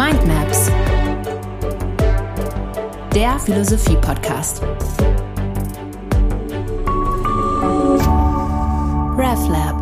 [0.00, 0.70] Mindmaps,
[3.14, 4.62] der Philosophie-Podcast.
[9.18, 9.76] RefLab.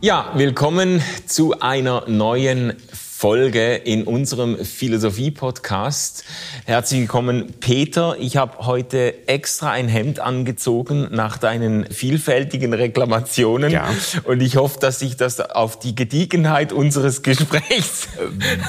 [0.00, 2.76] Ja, willkommen zu einer neuen
[3.22, 6.24] Folge in unserem Philosophie-Podcast.
[6.64, 8.16] Herzlich willkommen, Peter.
[8.18, 13.70] Ich habe heute extra ein Hemd angezogen nach deinen vielfältigen Reklamationen.
[13.70, 13.88] Ja.
[14.24, 18.08] Und ich hoffe, dass sich das auf die Gediegenheit unseres Gesprächs,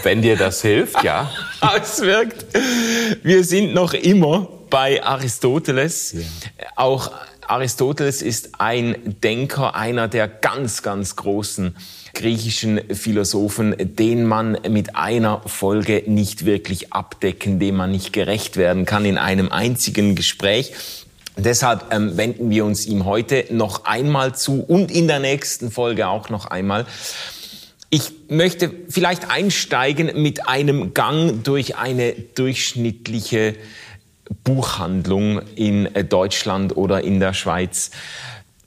[0.03, 2.45] wenn dir das hilft, ja, auswirkt.
[3.23, 6.11] Wir sind noch immer bei Aristoteles.
[6.13, 6.20] Ja.
[6.75, 7.09] Auch
[7.47, 11.75] Aristoteles ist ein Denker, einer der ganz, ganz großen
[12.13, 18.86] griechischen Philosophen, den man mit einer Folge nicht wirklich abdecken, dem man nicht gerecht werden
[18.86, 20.73] kann in einem einzigen Gespräch.
[21.36, 26.08] Deshalb ähm, wenden wir uns ihm heute noch einmal zu und in der nächsten Folge
[26.08, 26.86] auch noch einmal.
[27.89, 33.55] Ich möchte vielleicht einsteigen mit einem Gang durch eine durchschnittliche
[34.44, 37.92] Buchhandlung in Deutschland oder in der Schweiz.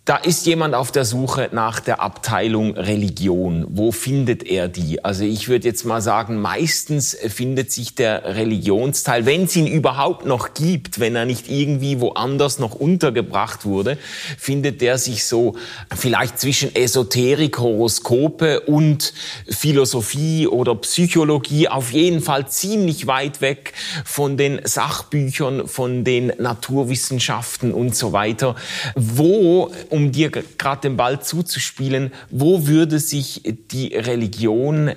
[0.06, 3.66] Da ist jemand auf der Suche nach der Abteilung Religion.
[3.68, 5.04] Wo findet er die?
[5.04, 10.24] Also ich würde jetzt mal sagen, meistens findet sich der Religionsteil, wenn es ihn überhaupt
[10.24, 13.98] noch gibt, wenn er nicht irgendwie woanders noch untergebracht wurde,
[14.38, 15.56] findet der sich so
[15.92, 19.12] vielleicht zwischen Esoterik, Horoskope und
[19.48, 23.72] Philosophie oder Psychologie auf jeden Fall ziemlich weit weg
[24.04, 28.54] von den Sachbüchern, von den Naturwissenschaften und so weiter.
[28.94, 34.92] Wo um dir gerade den Ball zuzuspielen, wo würde sich die Religion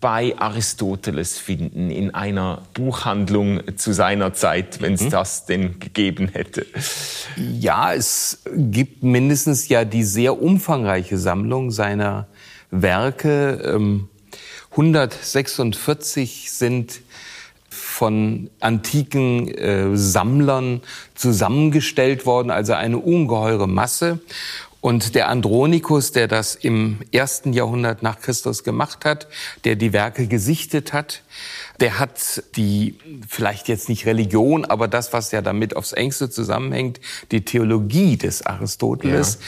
[0.00, 5.10] bei Aristoteles finden, in einer Buchhandlung zu seiner Zeit, wenn es mhm.
[5.10, 6.66] das denn gegeben hätte?
[7.36, 12.28] Ja, es gibt mindestens ja die sehr umfangreiche Sammlung seiner
[12.70, 13.78] Werke.
[14.70, 17.00] 146 ähm, sind
[18.02, 20.80] von antiken äh, Sammlern
[21.14, 24.18] zusammengestellt worden, also eine ungeheure Masse.
[24.80, 29.28] Und der Andronikus, der das im ersten Jahrhundert nach Christus gemacht hat,
[29.62, 31.22] der die Werke gesichtet hat,
[31.78, 32.98] der hat die,
[33.28, 36.98] vielleicht jetzt nicht Religion, aber das, was ja damit aufs engste zusammenhängt,
[37.30, 39.38] die Theologie des Aristoteles,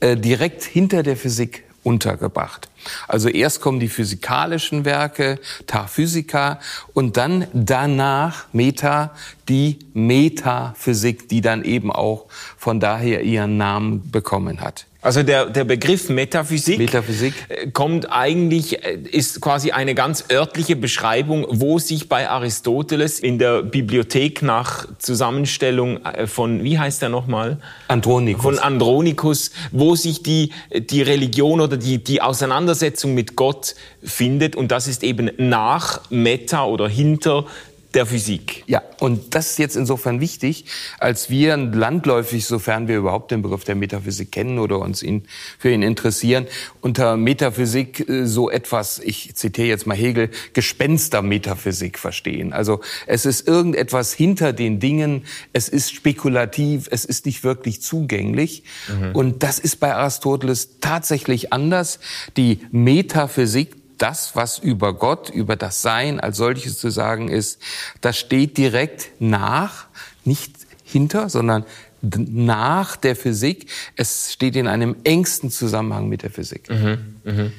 [0.00, 0.10] ja.
[0.10, 2.68] äh, direkt hinter der Physik untergebracht.
[3.08, 6.60] Also erst kommen die physikalischen Werke, Ta Physica,
[6.92, 9.12] und dann danach Meta,
[9.48, 12.26] die Metaphysik, die dann eben auch
[12.56, 14.86] von daher ihren Namen bekommen hat.
[15.06, 20.74] Also der, der Begriff Metaphysik, Metaphysik äh, kommt eigentlich, äh, ist quasi eine ganz örtliche
[20.74, 27.08] Beschreibung, wo sich bei Aristoteles in der Bibliothek nach Zusammenstellung äh, von, wie heißt der
[27.08, 27.58] nochmal?
[27.86, 28.42] Andronikus.
[28.42, 32.75] Von Andronikus, wo sich die, die Religion oder die, die Auseinandersetzung
[33.14, 34.56] mit Gott findet.
[34.56, 37.46] Und das ist eben nach Meta oder hinter
[37.96, 38.62] der Physik.
[38.66, 40.66] Ja, und das ist jetzt insofern wichtig,
[40.98, 45.24] als wir landläufig, sofern wir überhaupt den Begriff der Metaphysik kennen oder uns ihn,
[45.58, 46.46] für ihn interessieren,
[46.82, 52.52] unter Metaphysik äh, so etwas, ich zitiere jetzt mal Hegel, Gespenstermetaphysik verstehen.
[52.52, 55.24] Also es ist irgendetwas hinter den Dingen,
[55.54, 58.62] es ist spekulativ, es ist nicht wirklich zugänglich.
[58.88, 59.12] Mhm.
[59.16, 61.98] Und das ist bei Aristoteles tatsächlich anders.
[62.36, 67.60] Die Metaphysik, das, was über Gott, über das Sein als solches zu sagen ist,
[68.00, 69.86] das steht direkt nach,
[70.24, 70.52] nicht
[70.84, 71.64] hinter, sondern
[72.02, 73.70] nach der Physik.
[73.96, 76.68] Es steht in einem engsten Zusammenhang mit der Physik.
[76.70, 77.50] Mhm, mh.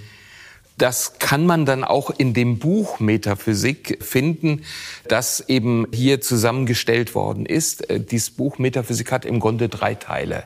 [0.77, 4.61] Das kann man dann auch in dem Buch Metaphysik finden,
[5.07, 7.89] das eben hier zusammengestellt worden ist.
[7.89, 10.43] Äh, dieses Buch Metaphysik hat im Grunde drei Teile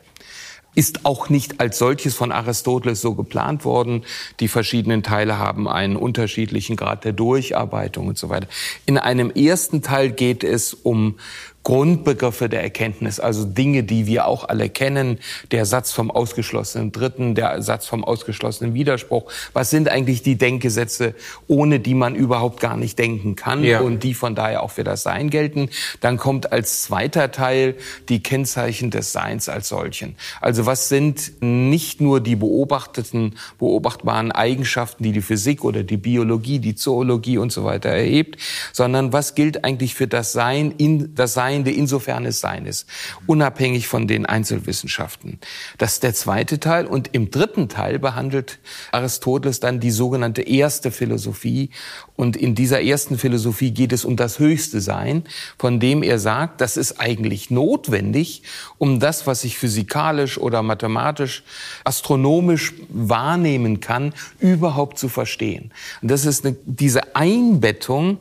[0.74, 4.04] ist auch nicht als solches von Aristoteles so geplant worden.
[4.40, 8.48] Die verschiedenen Teile haben einen unterschiedlichen Grad der Durcharbeitung und so weiter.
[8.86, 11.18] In einem ersten Teil geht es um
[11.64, 15.20] Grundbegriffe der Erkenntnis, also Dinge, die wir auch alle kennen,
[15.52, 19.32] der Satz vom ausgeschlossenen Dritten, der Satz vom ausgeschlossenen Widerspruch.
[19.54, 21.14] Was sind eigentlich die Denkgesetze,
[21.48, 23.82] ohne die man überhaupt gar nicht denken kann ja.
[23.82, 25.70] und die von daher auch für das Sein gelten?
[26.00, 27.76] Dann kommt als zweiter Teil
[28.10, 30.16] die Kennzeichen des Seins als solchen.
[30.40, 36.58] Also was sind nicht nur die beobachteten, beobachtbaren Eigenschaften, die die Physik oder die Biologie,
[36.58, 38.38] die Zoologie und so weiter erhebt,
[38.74, 42.88] sondern was gilt eigentlich für das Sein in das Sein Gemeinde, insofern es sein ist,
[43.28, 45.38] unabhängig von den Einzelwissenschaften.
[45.78, 46.86] Das ist der zweite Teil.
[46.86, 48.60] Und im dritten Teil behandelt
[48.94, 51.70] Aristoteles dann die sogenannte erste Philosophie.
[52.16, 55.24] Und in dieser ersten Philosophie geht es um das höchste Sein,
[55.58, 58.44] von dem er sagt, das ist eigentlich notwendig,
[58.78, 61.44] um das, was ich physikalisch oder mathematisch,
[61.84, 65.74] astronomisch wahrnehmen kann, überhaupt zu verstehen.
[66.02, 68.20] Und das ist eine, diese Einbettung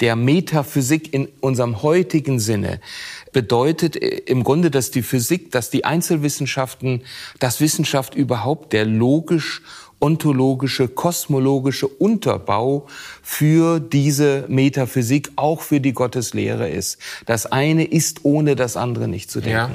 [0.00, 2.80] der Metaphysik in unserem heutigen Sinne
[3.32, 7.02] bedeutet äh, im Grunde, dass die Physik, dass die Einzelwissenschaften,
[7.38, 9.62] dass Wissenschaft überhaupt der logisch
[9.98, 12.86] ontologische, kosmologische Unterbau
[13.22, 16.98] für diese Metaphysik, auch für die Gotteslehre ist.
[17.24, 19.56] Das eine ist ohne das andere nicht zu denken.
[19.56, 19.70] Ja.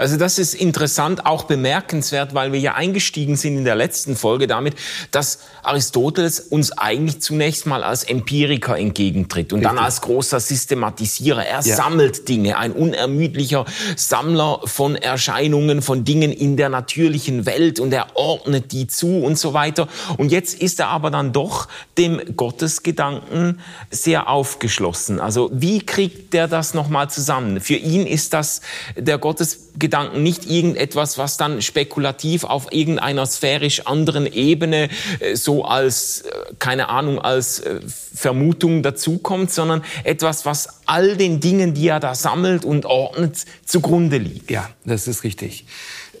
[0.00, 4.46] Also das ist interessant, auch bemerkenswert, weil wir ja eingestiegen sind in der letzten Folge
[4.46, 4.74] damit,
[5.10, 9.76] dass Aristoteles uns eigentlich zunächst mal als Empiriker entgegentritt und Richtig.
[9.76, 11.44] dann als großer Systematisierer.
[11.44, 11.76] Er ja.
[11.76, 18.16] sammelt Dinge, ein unermüdlicher Sammler von Erscheinungen, von Dingen in der natürlichen Welt und er
[18.16, 19.86] ordnet die zu und so weiter.
[20.16, 21.68] Und jetzt ist er aber dann doch
[21.98, 23.60] dem Gottesgedanken
[23.90, 25.20] sehr aufgeschlossen.
[25.20, 27.60] Also wie kriegt der das nochmal zusammen?
[27.60, 28.62] Für ihn ist das
[28.96, 34.88] der Gottesgedanke Gedanken, nicht irgendetwas, was dann spekulativ auf irgendeiner sphärisch anderen Ebene
[35.18, 37.80] äh, so als, äh, keine Ahnung, als äh,
[38.14, 44.18] Vermutung dazukommt, sondern etwas, was all den Dingen, die er da sammelt und ordnet, zugrunde
[44.18, 44.50] liegt.
[44.50, 45.64] Ja, das ist richtig.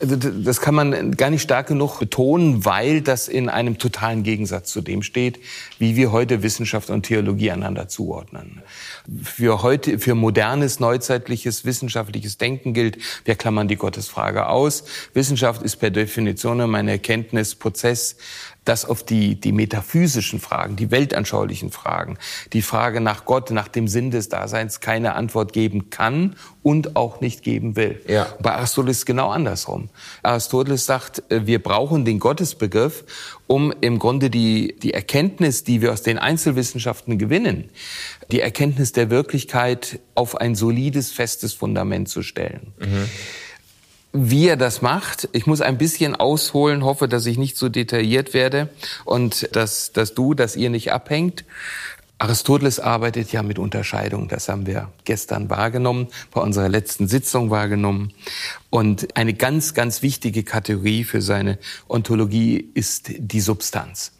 [0.00, 4.80] Das kann man gar nicht stark genug betonen, weil das in einem totalen Gegensatz zu
[4.80, 5.40] dem steht,
[5.78, 8.62] wie wir heute Wissenschaft und Theologie einander zuordnen.
[9.22, 14.84] Für heute, für modernes, neuzeitliches, wissenschaftliches Denken gilt, wir klammern die Gottesfrage aus.
[15.12, 18.16] Wissenschaft ist per Definition ein Erkenntnisprozess,
[18.64, 22.18] das auf die, die metaphysischen Fragen, die weltanschaulichen Fragen,
[22.52, 27.20] die Frage nach Gott, nach dem Sinn des Daseins keine Antwort geben kann und auch
[27.20, 28.00] nicht geben will.
[28.06, 28.26] Ja.
[28.40, 29.88] Bei Aristoteles ist genau andersrum.
[30.22, 33.04] Aristoteles sagt, äh, wir brauchen den Gottesbegriff,
[33.46, 37.70] um im Grunde die, die Erkenntnis, die wir aus den Einzelwissenschaften gewinnen,
[38.30, 42.72] die Erkenntnis der Wirklichkeit auf ein solides, festes Fundament zu stellen.
[42.78, 43.08] Mhm
[44.12, 45.28] wie er das macht.
[45.32, 48.68] Ich muss ein bisschen ausholen, hoffe, dass ich nicht so detailliert werde
[49.04, 51.44] und dass, dass du, dass ihr nicht abhängt.
[52.18, 54.28] Aristoteles arbeitet ja mit Unterscheidung.
[54.28, 58.12] Das haben wir gestern wahrgenommen, bei unserer letzten Sitzung wahrgenommen.
[58.68, 61.58] Und eine ganz, ganz wichtige Kategorie für seine
[61.88, 64.12] Ontologie ist die Substanz.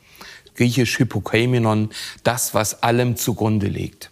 [0.55, 1.91] Griechisch Hypokaimenon,
[2.23, 4.10] das, was allem zugrunde liegt.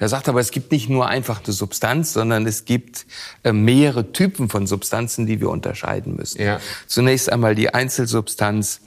[0.00, 3.06] Der sagt aber, es gibt nicht nur einfach eine Substanz, sondern es gibt
[3.44, 6.40] äh, mehrere Typen von Substanzen, die wir unterscheiden müssen.
[6.40, 6.60] Ja.
[6.86, 8.80] Zunächst einmal die Einzelsubstanz,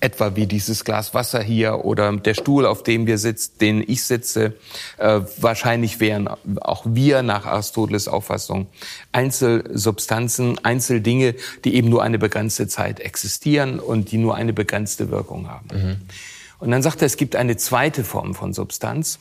[0.00, 4.04] etwa wie dieses Glas Wasser hier oder der Stuhl, auf dem wir sitzen, den ich
[4.04, 4.54] sitze.
[4.98, 6.28] Äh, wahrscheinlich wären
[6.60, 8.66] auch wir nach Aristoteles Auffassung
[9.12, 11.34] Einzelsubstanzen, Einzeldinge,
[11.64, 15.68] die eben nur eine begrenzte Zeit existieren und die nur eine begrenzte Wirkung haben.
[15.72, 15.96] Mhm.
[16.58, 19.18] Und dann sagt er, es gibt eine zweite Form von Substanz.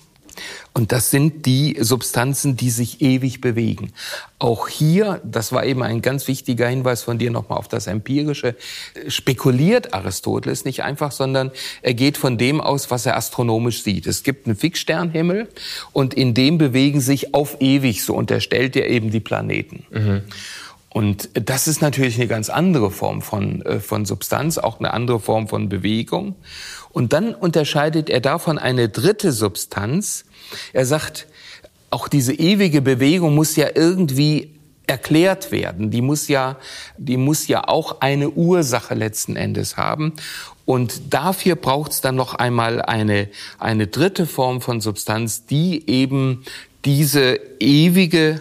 [0.73, 3.93] Und das sind die Substanzen, die sich ewig bewegen.
[4.39, 8.55] Auch hier, das war eben ein ganz wichtiger Hinweis von dir nochmal auf das Empirische,
[9.07, 11.51] spekuliert Aristoteles nicht einfach, sondern
[11.81, 14.07] er geht von dem aus, was er astronomisch sieht.
[14.07, 15.47] Es gibt einen Fixsternhimmel
[15.93, 19.85] und in dem bewegen sich auf ewig, so unterstellt er eben die Planeten.
[19.91, 20.21] Mhm.
[20.95, 25.19] Und das ist natürlich eine ganz andere Form von, äh, von Substanz, auch eine andere
[25.19, 26.35] Form von Bewegung.
[26.95, 30.23] Und dann unterscheidet er davon eine dritte Substanz.
[30.71, 31.27] Er sagt,
[31.89, 34.55] auch diese ewige Bewegung muss ja irgendwie
[34.87, 35.91] erklärt werden.
[35.91, 36.55] Die muss ja,
[36.97, 40.13] die muss ja auch eine Ursache letzten Endes haben.
[40.63, 43.27] Und dafür braucht es dann noch einmal eine,
[43.59, 46.45] eine dritte Form von Substanz, die eben
[46.85, 48.39] diese ewige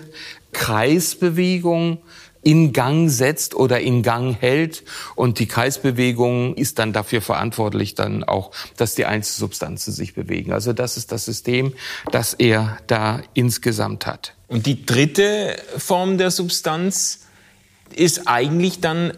[0.52, 1.99] Kreisbewegung
[2.44, 4.84] in Gang setzt oder in Gang hält.
[5.14, 10.52] Und die Kreisbewegung ist dann dafür verantwortlich dann auch, dass die Einzelsubstanzen sich bewegen.
[10.52, 11.72] Also das ist das System,
[12.12, 14.34] das er da insgesamt hat.
[14.48, 17.20] Und die dritte Form der Substanz
[17.94, 19.12] ist eigentlich dann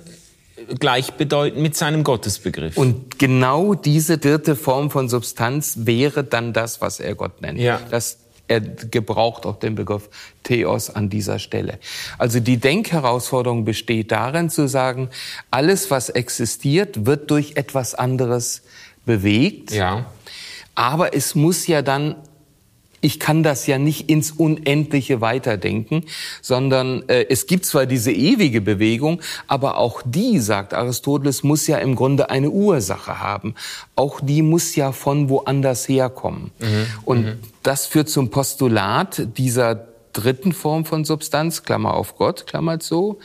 [0.78, 2.76] gleichbedeutend mit seinem Gottesbegriff.
[2.76, 7.58] Und genau diese dritte Form von Substanz wäre dann das, was er Gott nennt.
[7.58, 7.80] Ja.
[7.90, 8.18] Das
[8.48, 10.08] er gebraucht auch den Begriff
[10.42, 11.78] Theos an dieser Stelle.
[12.18, 15.10] Also die Denkherausforderung besteht darin zu sagen,
[15.50, 18.62] alles, was existiert, wird durch etwas anderes
[19.04, 19.72] bewegt.
[19.72, 20.06] Ja.
[20.74, 22.16] Aber es muss ja dann
[23.06, 26.02] ich kann das ja nicht ins Unendliche weiterdenken,
[26.42, 31.78] sondern äh, es gibt zwar diese ewige Bewegung, aber auch die, sagt Aristoteles, muss ja
[31.78, 33.54] im Grunde eine Ursache haben.
[33.94, 36.50] Auch die muss ja von woanders herkommen.
[36.58, 36.86] Mhm.
[37.04, 37.38] Und mhm.
[37.62, 43.20] das führt zum Postulat dieser dritten Form von Substanz, Klammer auf Gott, Klammer zu.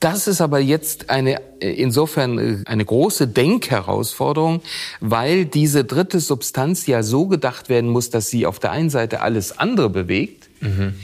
[0.00, 4.60] Das ist aber jetzt eine, insofern äh, eine große Denkherausforderung,
[5.00, 9.20] weil diese dritte Substanz ja so gedacht werden muss, dass sie auf der einen Seite
[9.20, 10.48] alles andere bewegt.
[10.60, 10.94] Mhm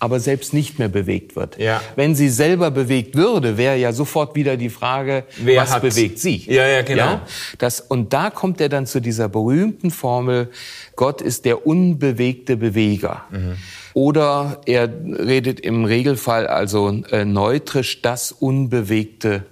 [0.00, 1.58] aber selbst nicht mehr bewegt wird.
[1.58, 1.82] Ja.
[1.94, 5.82] Wenn sie selber bewegt würde, wäre ja sofort wieder die Frage, Wer was hat?
[5.82, 6.42] bewegt sie?
[6.46, 7.02] Ja, ja, genau.
[7.02, 7.26] Ja?
[7.58, 10.48] Das, und da kommt er dann zu dieser berühmten Formel,
[10.96, 13.24] Gott ist der unbewegte Beweger.
[13.30, 13.56] Mhm.
[13.94, 19.44] Oder er redet im Regelfall also äh, neutrisch das unbewegte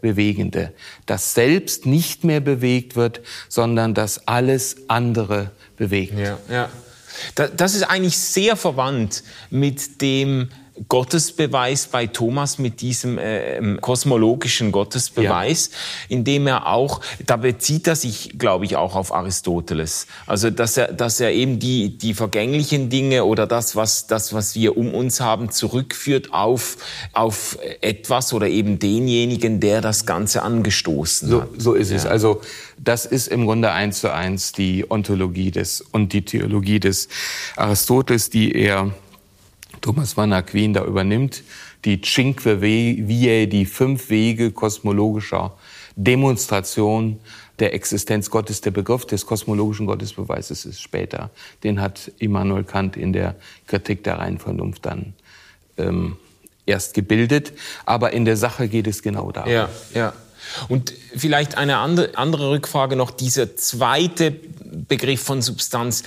[0.00, 0.74] Bewegende,
[1.06, 6.18] das selbst nicht mehr bewegt wird, sondern das alles andere bewegt.
[6.18, 6.68] Ja, ja.
[7.56, 10.50] Das ist eigentlich sehr verwandt mit dem
[10.88, 16.16] Gottesbeweis bei Thomas mit diesem äh, ähm, kosmologischen Gottesbeweis, ja.
[16.16, 20.08] indem er auch, da bezieht er sich, glaube ich, auch auf Aristoteles.
[20.26, 24.56] Also, dass er, dass er eben die, die vergänglichen Dinge oder das, was, das, was
[24.56, 26.76] wir um uns haben, zurückführt auf,
[27.12, 31.48] auf etwas oder eben denjenigen, der das Ganze angestoßen so, hat.
[31.56, 31.98] So ist ja.
[31.98, 32.06] es.
[32.06, 32.40] Also,
[32.78, 37.08] das ist im Grunde eins zu eins die Ontologie des und die Theologie des
[37.56, 38.92] Aristoteles, die er
[39.84, 41.42] Thomas van Aquin da übernimmt,
[41.84, 45.58] die Cinque Viae, die fünf Wege kosmologischer
[45.94, 47.20] Demonstration
[47.58, 48.62] der Existenz Gottes.
[48.62, 51.28] Der Begriff des kosmologischen Gottesbeweises ist später.
[51.64, 53.34] Den hat Immanuel Kant in der
[53.66, 55.12] Kritik der reinen Vernunft dann
[55.76, 56.16] ähm,
[56.64, 57.52] erst gebildet.
[57.84, 59.52] Aber in der Sache geht es genau darum.
[59.52, 60.14] Ja, ja.
[60.68, 63.10] Und vielleicht eine andere Rückfrage noch.
[63.10, 66.04] Dieser zweite Begriff von Substanz,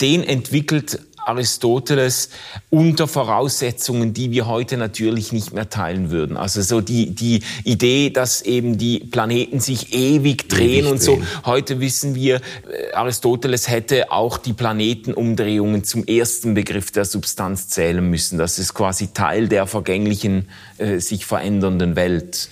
[0.00, 2.30] den entwickelt Aristoteles
[2.70, 6.36] unter Voraussetzungen, die wir heute natürlich nicht mehr teilen würden.
[6.36, 11.22] Also so die, die Idee, dass eben die Planeten sich ewig drehen ewig und drehen.
[11.22, 11.46] so.
[11.46, 18.08] Heute wissen wir, äh, Aristoteles hätte auch die Planetenumdrehungen zum ersten Begriff der Substanz zählen
[18.08, 18.38] müssen.
[18.38, 22.48] Das ist quasi Teil der vergänglichen, äh, sich verändernden Welt.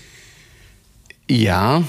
[1.29, 1.83] Ja,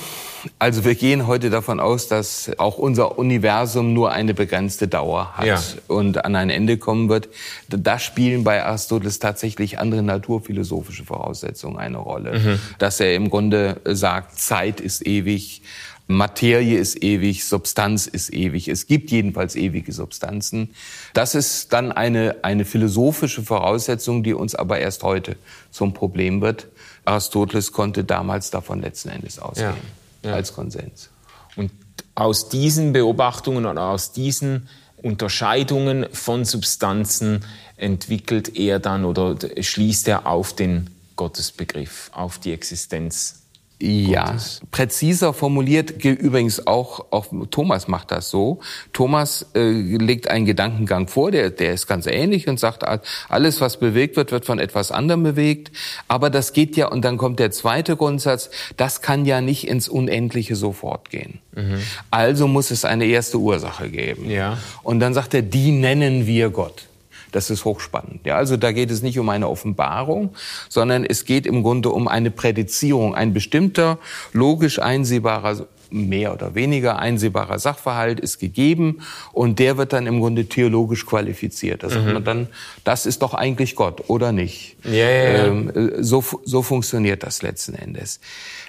[0.60, 5.46] also wir gehen heute davon aus, dass auch unser Universum nur eine begrenzte Dauer hat
[5.46, 5.62] ja.
[5.88, 7.30] und an ein Ende kommen wird.
[7.68, 12.40] Da spielen bei Aristoteles tatsächlich andere naturphilosophische Voraussetzungen eine Rolle.
[12.40, 12.60] Mhm.
[12.78, 15.62] Dass er im Grunde sagt, Zeit ist ewig,
[16.08, 18.68] Materie ist ewig, Substanz ist ewig.
[18.68, 20.70] Es gibt jedenfalls ewige Substanzen.
[21.14, 25.36] Das ist dann eine, eine philosophische Voraussetzung, die uns aber erst heute
[25.72, 26.68] zum Problem wird.
[27.06, 29.70] Aristoteles konnte damals davon letzten Endes ausgehen.
[29.70, 30.34] Ja ja.
[30.34, 31.10] als Konsens.
[31.56, 31.72] Und
[32.16, 34.68] aus diesen Beobachtungen und aus diesen
[34.98, 37.46] Unterscheidungen von Substanzen
[37.78, 43.45] entwickelt er dann oder schließt er auf den Gottesbegriff, auf die Existenz
[43.82, 44.38] ja,
[44.72, 48.62] präziser formuliert, übrigens auch, auch Thomas macht das so.
[48.94, 52.84] Thomas äh, legt einen Gedankengang vor, der, der ist ganz ähnlich und sagt,
[53.28, 55.72] alles, was bewegt wird, wird von etwas anderem bewegt.
[56.08, 59.90] Aber das geht ja, und dann kommt der zweite Grundsatz, das kann ja nicht ins
[59.90, 61.40] Unendliche sofort gehen.
[61.54, 61.80] Mhm.
[62.12, 64.30] Also muss es eine erste Ursache geben.
[64.30, 64.58] Ja.
[64.84, 66.88] Und dann sagt er, die nennen wir Gott.
[67.36, 68.26] Das ist hochspannend.
[68.26, 70.34] Ja, also da geht es nicht um eine Offenbarung,
[70.70, 73.14] sondern es geht im Grunde um eine Prädizierung.
[73.14, 74.00] Ein bestimmter,
[74.32, 79.02] logisch einsehbarer mehr oder weniger einsehbarer Sachverhalt ist gegeben
[79.34, 81.84] und der wird dann im Grunde theologisch qualifiziert.
[81.84, 82.14] Da sagt mhm.
[82.14, 82.48] man dann,
[82.84, 84.78] das ist doch eigentlich Gott oder nicht.
[84.84, 85.46] Ja, ja, ja.
[85.48, 88.20] Ähm, so, so funktioniert das letzten Endes.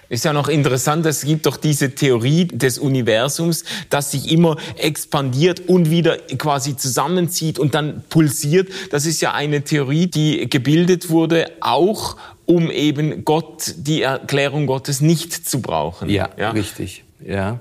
[0.08, 5.68] Ist ja noch interessant, es gibt doch diese Theorie des Universums, das sich immer expandiert
[5.68, 8.68] und wieder quasi zusammenzieht und dann pulsiert.
[8.90, 15.00] Das ist ja eine Theorie, die gebildet wurde, auch um eben Gott, die Erklärung Gottes
[15.00, 16.08] nicht zu brauchen.
[16.08, 16.50] Ja, ja?
[16.50, 17.02] richtig.
[17.24, 17.60] Ja.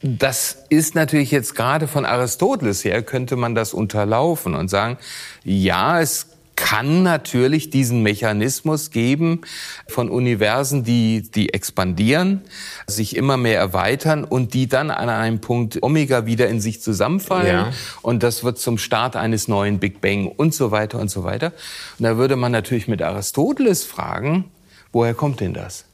[0.00, 4.98] Das ist natürlich jetzt gerade von Aristoteles her, könnte man das unterlaufen und sagen,
[5.44, 9.42] ja, es kann natürlich diesen Mechanismus geben
[9.86, 12.42] von Universen, die, die expandieren,
[12.88, 17.46] sich immer mehr erweitern und die dann an einem Punkt Omega wieder in sich zusammenfallen.
[17.46, 17.72] Ja.
[18.02, 21.52] Und das wird zum Start eines neuen Big Bang und so weiter und so weiter.
[21.96, 24.46] Und da würde man natürlich mit Aristoteles fragen,
[24.90, 25.87] woher kommt denn das?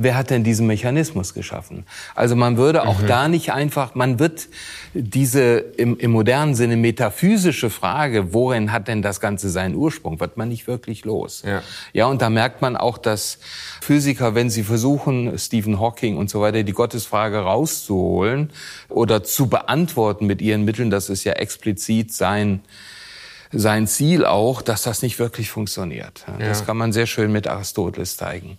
[0.00, 1.84] Wer hat denn diesen Mechanismus geschaffen?
[2.14, 3.06] Also man würde auch mhm.
[3.08, 4.48] da nicht einfach, man wird
[4.94, 10.36] diese im, im modernen Sinne metaphysische Frage, worin hat denn das Ganze seinen Ursprung, wird
[10.36, 11.42] man nicht wirklich los.
[11.44, 11.62] Ja,
[11.92, 13.40] ja und da merkt man auch, dass
[13.82, 18.52] Physiker, wenn sie versuchen, Stephen Hawking und so weiter, die Gottesfrage rauszuholen
[18.88, 22.60] oder zu beantworten mit ihren Mitteln, das ist ja explizit sein,
[23.50, 26.24] sein Ziel auch, dass das nicht wirklich funktioniert.
[26.38, 28.58] Das kann man sehr schön mit Aristoteles zeigen.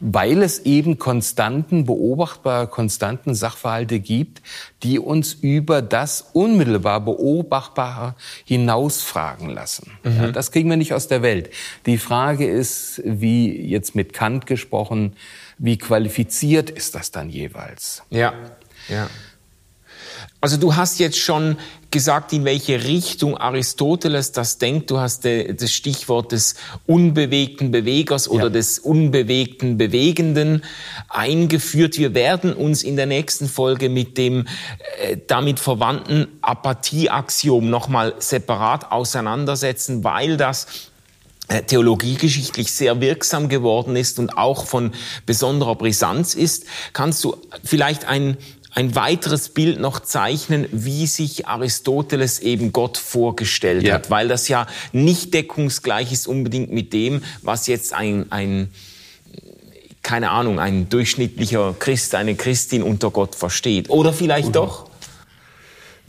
[0.00, 4.42] Weil es eben konstanten, beobachtbare, konstanten Sachverhalte gibt,
[4.82, 8.14] die uns über das unmittelbar Beobachtbare
[8.44, 9.92] hinausfragen lassen.
[10.02, 10.16] Mhm.
[10.16, 11.50] Ja, das kriegen wir nicht aus der Welt.
[11.86, 15.14] Die Frage ist, wie jetzt mit Kant gesprochen,
[15.58, 18.02] wie qualifiziert ist das dann jeweils?
[18.08, 18.32] Ja,
[18.88, 19.08] ja.
[20.40, 21.58] Also du hast jetzt schon
[21.90, 24.90] gesagt, in welche Richtung Aristoteles das denkt.
[24.90, 26.54] Du hast das Stichwort des
[26.86, 28.50] unbewegten Bewegers oder ja.
[28.50, 30.62] des unbewegten Bewegenden
[31.08, 31.98] eingeführt.
[31.98, 34.46] Wir werden uns in der nächsten Folge mit dem
[35.02, 40.68] äh, damit verwandten Apathieaxiom nochmal separat auseinandersetzen, weil das
[41.48, 44.92] äh, theologiegeschichtlich sehr wirksam geworden ist und auch von
[45.26, 46.64] besonderer Brisanz ist.
[46.92, 48.36] Kannst du vielleicht ein
[48.74, 53.94] ein weiteres Bild noch zeichnen, wie sich Aristoteles eben Gott vorgestellt ja.
[53.94, 58.70] hat, weil das ja nicht deckungsgleich ist unbedingt mit dem, was jetzt ein, ein
[60.02, 63.90] keine Ahnung, ein durchschnittlicher Christ, eine Christin unter Gott versteht.
[63.90, 64.52] Oder vielleicht mhm.
[64.52, 64.89] doch?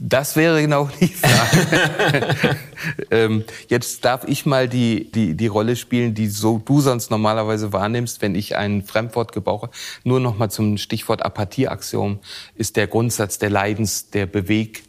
[0.04, 2.56] Das wäre genau die Frage.
[3.12, 7.72] ähm, jetzt darf ich mal die, die, die Rolle spielen, die so du sonst normalerweise
[7.72, 9.70] wahrnimmst, wenn ich ein Fremdwort gebrauche.
[10.02, 12.18] Nur noch mal zum Stichwort Apathieaxiom
[12.56, 14.82] ist der Grundsatz der Leidens, der Beweg,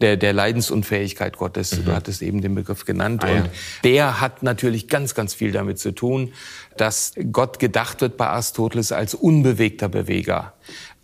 [0.00, 1.76] der, der Leidensunfähigkeit Gottes.
[1.76, 1.86] Mhm.
[1.86, 3.24] Du hattest eben den Begriff genannt.
[3.24, 3.50] Ah, und ja.
[3.82, 6.32] der hat natürlich ganz, ganz viel damit zu tun,
[6.76, 10.54] dass Gott gedacht wird bei Aristoteles als unbewegter Beweger.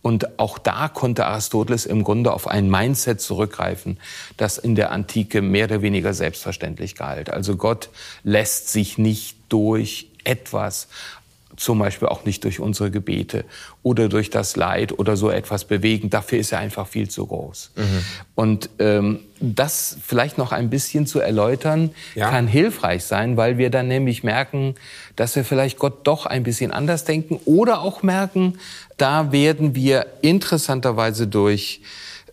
[0.07, 3.99] Und auch da konnte Aristoteles im Grunde auf ein Mindset zurückgreifen,
[4.37, 7.29] das in der Antike mehr oder weniger selbstverständlich galt.
[7.29, 7.89] Also Gott
[8.23, 10.87] lässt sich nicht durch etwas
[11.57, 13.45] zum Beispiel auch nicht durch unsere Gebete
[13.83, 16.11] oder durch das Leid oder so etwas bewegen.
[16.11, 17.73] Dafür ist er einfach viel zu groß.
[17.75, 18.05] Mhm.
[18.35, 22.31] Und ähm, das vielleicht noch ein bisschen zu erläutern, ja.
[22.31, 24.75] kann hilfreich sein, weil wir dann nämlich merken,
[25.17, 28.59] dass wir vielleicht Gott doch ein bisschen anders denken oder auch merken,
[28.97, 31.81] da werden wir interessanterweise durch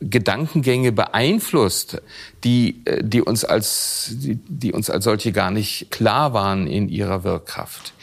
[0.10, 2.02] Gedankengänge beeinflusst,
[2.44, 6.90] die, äh, die, uns als, die, die uns als solche gar nicht klar waren in
[6.90, 7.94] ihrer Wirkkraft.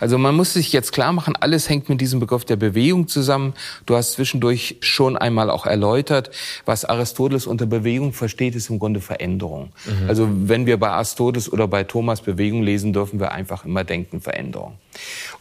[0.00, 3.54] Also man muss sich jetzt klar machen, alles hängt mit diesem Begriff der Bewegung zusammen.
[3.86, 6.30] Du hast zwischendurch schon einmal auch erläutert,
[6.64, 9.72] was Aristoteles unter Bewegung versteht, ist im Grunde Veränderung.
[9.86, 10.08] Mhm.
[10.08, 14.20] Also wenn wir bei Aristoteles oder bei Thomas Bewegung lesen, dürfen wir einfach immer denken
[14.20, 14.78] Veränderung.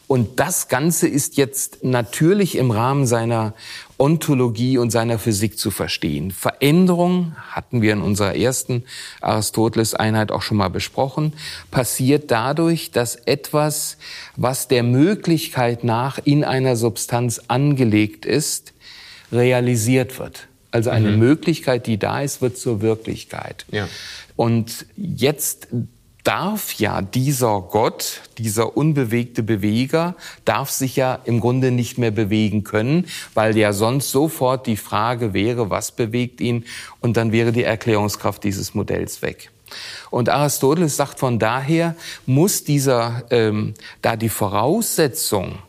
[0.08, 3.54] Und das Ganze ist jetzt natürlich im Rahmen seiner
[3.98, 6.32] Ontologie und seiner Physik zu verstehen.
[6.32, 8.84] Veränderung, hatten wir in unserer ersten
[9.22, 11.34] Aristoteles-Einheit auch schon mal besprochen,
[11.72, 13.98] passiert dadurch, dass etwas,
[14.36, 18.74] was der Möglichkeit nach in einer Substanz angelegt ist,
[19.32, 20.48] realisiert wird.
[20.72, 21.20] Also eine mhm.
[21.20, 23.66] Möglichkeit, die da ist, wird zur Wirklichkeit.
[23.72, 23.88] Ja.
[24.36, 25.70] Und jetzt
[26.26, 32.66] darf ja dieser Gott, dieser unbewegte Beweger, darf sich ja im Grunde nicht mehr bewegen
[32.66, 36.66] können, weil ja sonst sofort die Frage wäre, was bewegt ihn,
[37.00, 39.52] und dann wäre die Erklärungskraft dieses Modells weg.
[40.10, 45.60] Und Aristoteles sagt von daher, muss dieser, ähm, da die Voraussetzung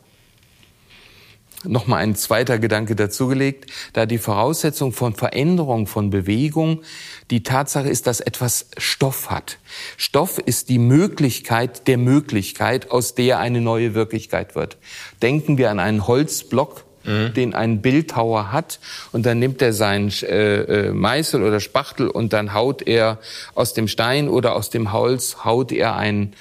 [1.64, 6.83] nochmal ein zweiter Gedanke dazugelegt, da die Voraussetzung von Veränderung, von Bewegung,
[7.31, 9.59] die Tatsache ist, dass etwas Stoff hat.
[9.97, 14.77] Stoff ist die Möglichkeit der Möglichkeit, aus der eine neue Wirklichkeit wird.
[15.23, 17.33] Denken wir an einen Holzblock, mhm.
[17.35, 18.79] den ein Bildhauer hat
[19.12, 23.19] und dann nimmt er seinen äh, äh, Meißel oder Spachtel und dann haut er
[23.55, 26.35] aus dem Stein oder aus dem Holz haut er einen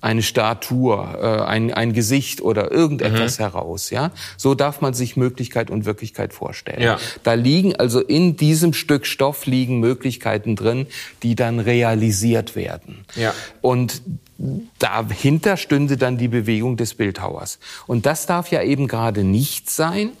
[0.00, 3.42] eine Statur, äh, ein, ein Gesicht oder irgendetwas mhm.
[3.42, 3.90] heraus.
[3.90, 6.82] Ja, so darf man sich Möglichkeit und Wirklichkeit vorstellen.
[6.82, 6.98] Ja.
[7.22, 10.86] Da liegen also in diesem Stück Stoff liegen Möglichkeiten drin,
[11.22, 13.04] die dann realisiert werden.
[13.14, 13.34] Ja.
[13.60, 14.02] Und
[14.78, 17.58] dahinter stünde dann die Bewegung des Bildhauers.
[17.86, 20.12] Und das darf ja eben gerade nicht sein,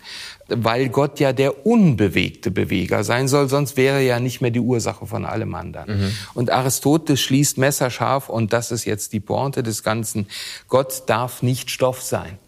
[0.48, 4.60] weil Gott ja der unbewegte Beweger sein soll, sonst wäre er ja nicht mehr die
[4.60, 6.00] Ursache von allem anderen.
[6.00, 6.12] Mhm.
[6.34, 10.26] Und Aristoteles schließt messerscharf, und das ist jetzt die Pointe des Ganzen,
[10.68, 12.38] Gott darf nicht Stoff sein.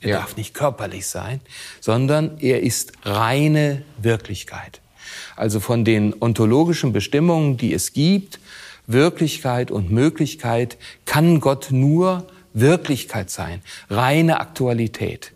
[0.00, 0.16] Er ja.
[0.18, 1.40] darf nicht körperlich sein,
[1.80, 4.82] sondern er ist reine Wirklichkeit.
[5.36, 8.38] Also von den ontologischen Bestimmungen, die es gibt,
[8.86, 15.32] Wirklichkeit und Möglichkeit, kann Gott nur Wirklichkeit sein, reine Aktualität.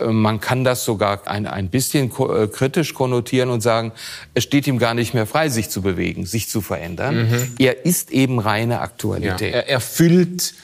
[0.00, 3.92] Äh, man kann das sogar ein, ein bisschen äh, kritisch konnotieren und sagen,
[4.34, 7.28] es steht ihm gar nicht mehr frei, sich zu bewegen, sich zu verändern.
[7.28, 7.54] Mhm.
[7.58, 9.52] Er ist eben reine Aktualität.
[9.52, 9.60] Ja.
[9.60, 10.54] Er erfüllt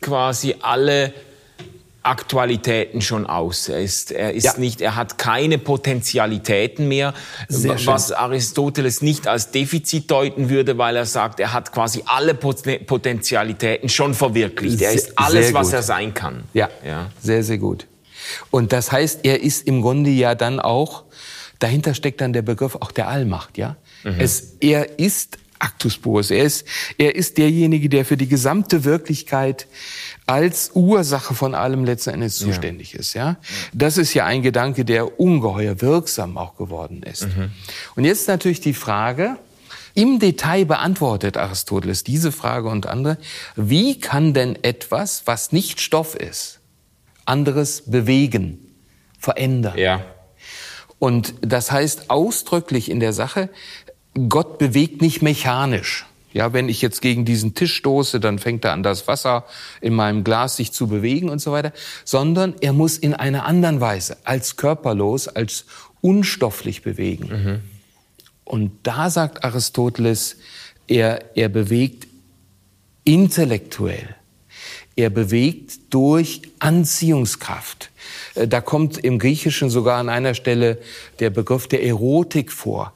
[0.00, 1.12] quasi alle
[2.02, 3.68] Aktualitäten schon aus.
[3.68, 4.54] Er ist, er ist ja.
[4.58, 7.14] nicht, er hat keine Potentialitäten mehr,
[7.48, 8.16] Sehr was schön.
[8.16, 14.14] Aristoteles nicht als Defizit deuten würde, weil er sagt, er hat quasi alle Potentialitäten schon
[14.14, 14.80] verwirklicht.
[14.80, 16.44] Er ist alles, was er sein kann.
[16.54, 17.10] Ja, ja.
[17.22, 17.86] sehr, sehr gut.
[18.50, 21.04] Und das heißt, er ist im Grunde ja dann auch,
[21.58, 23.76] dahinter steckt dann der Begriff auch der Allmacht, ja.
[24.04, 24.16] Mhm.
[24.18, 26.30] Es, er ist Actus Purus.
[26.30, 26.66] Er ist,
[26.98, 29.68] er ist derjenige, der für die gesamte Wirklichkeit
[30.26, 32.98] als Ursache von allem letzten Endes zuständig ja.
[32.98, 33.14] ist.
[33.14, 33.36] Ja,
[33.72, 37.26] das ist ja ein Gedanke, der ungeheuer wirksam auch geworden ist.
[37.26, 37.52] Mhm.
[37.94, 39.36] Und jetzt natürlich die Frage:
[39.94, 43.18] Im Detail beantwortet Aristoteles diese Frage und andere.
[43.54, 46.58] Wie kann denn etwas, was nicht Stoff ist,
[47.24, 48.58] anderes bewegen,
[49.18, 49.78] verändern?
[49.78, 50.04] Ja.
[50.98, 53.48] Und das heißt ausdrücklich in der Sache,
[54.28, 56.06] Gott bewegt nicht mechanisch.
[56.32, 59.44] Ja, wenn ich jetzt gegen diesen Tisch stoße, dann fängt er an, das Wasser
[59.82, 61.72] in meinem Glas sich zu bewegen und so weiter,
[62.04, 65.66] sondern er muss in einer anderen Weise, als körperlos, als
[66.00, 67.28] unstofflich bewegen.
[67.28, 67.60] Mhm.
[68.44, 70.36] Und da sagt Aristoteles,
[70.88, 72.06] er, er bewegt
[73.04, 74.16] intellektuell.
[74.94, 77.90] Er bewegt durch Anziehungskraft.
[78.34, 80.78] Äh, da kommt im Griechischen sogar an einer Stelle
[81.18, 82.92] der Begriff der Erotik vor.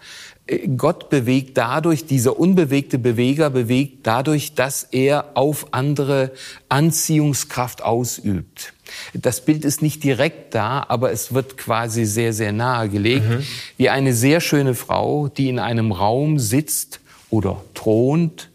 [0.76, 6.30] Gott bewegt dadurch, dieser unbewegte Beweger bewegt dadurch, dass er auf andere
[6.68, 8.72] Anziehungskraft ausübt.
[9.12, 13.42] Das Bild ist nicht direkt da, aber es wird quasi sehr, sehr nahe gelegt, mhm.
[13.76, 18.48] wie eine sehr schöne Frau, die in einem Raum sitzt oder thront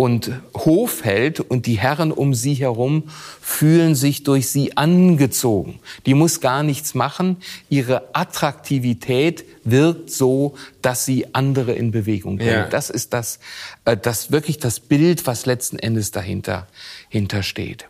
[0.00, 3.10] und Hof hält und die Herren um sie herum
[3.42, 5.78] fühlen sich durch sie angezogen.
[6.06, 7.36] Die muss gar nichts machen.
[7.68, 12.50] Ihre Attraktivität wirkt so, dass sie andere in Bewegung bringt.
[12.50, 12.66] Ja.
[12.68, 13.40] Das ist das,
[13.84, 16.66] äh, das wirklich das Bild, was letzten Endes dahinter
[17.10, 17.86] hintersteht.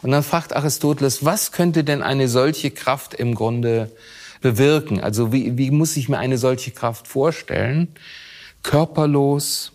[0.00, 3.90] Und dann fragt Aristoteles, was könnte denn eine solche Kraft im Grunde
[4.40, 5.00] bewirken?
[5.00, 7.88] Also wie, wie muss ich mir eine solche Kraft vorstellen?
[8.62, 9.72] Körperlos,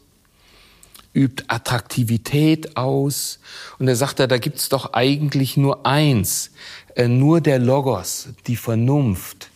[1.14, 3.40] übt Attraktivität aus.
[3.80, 6.52] Und er sagt, da gibt's doch eigentlich nur eins,
[6.96, 9.50] äh, nur der Logos, die Vernunft,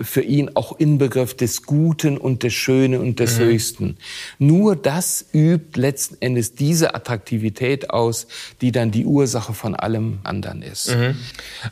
[0.00, 3.44] für ihn auch Inbegriff des Guten und des Schönen und des mhm.
[3.44, 3.96] Höchsten.
[4.38, 8.26] Nur das übt letzten Endes diese Attraktivität aus,
[8.60, 10.94] die dann die Ursache von allem anderen ist.
[10.94, 11.16] Mhm.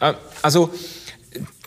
[0.01, 0.73] Äh, also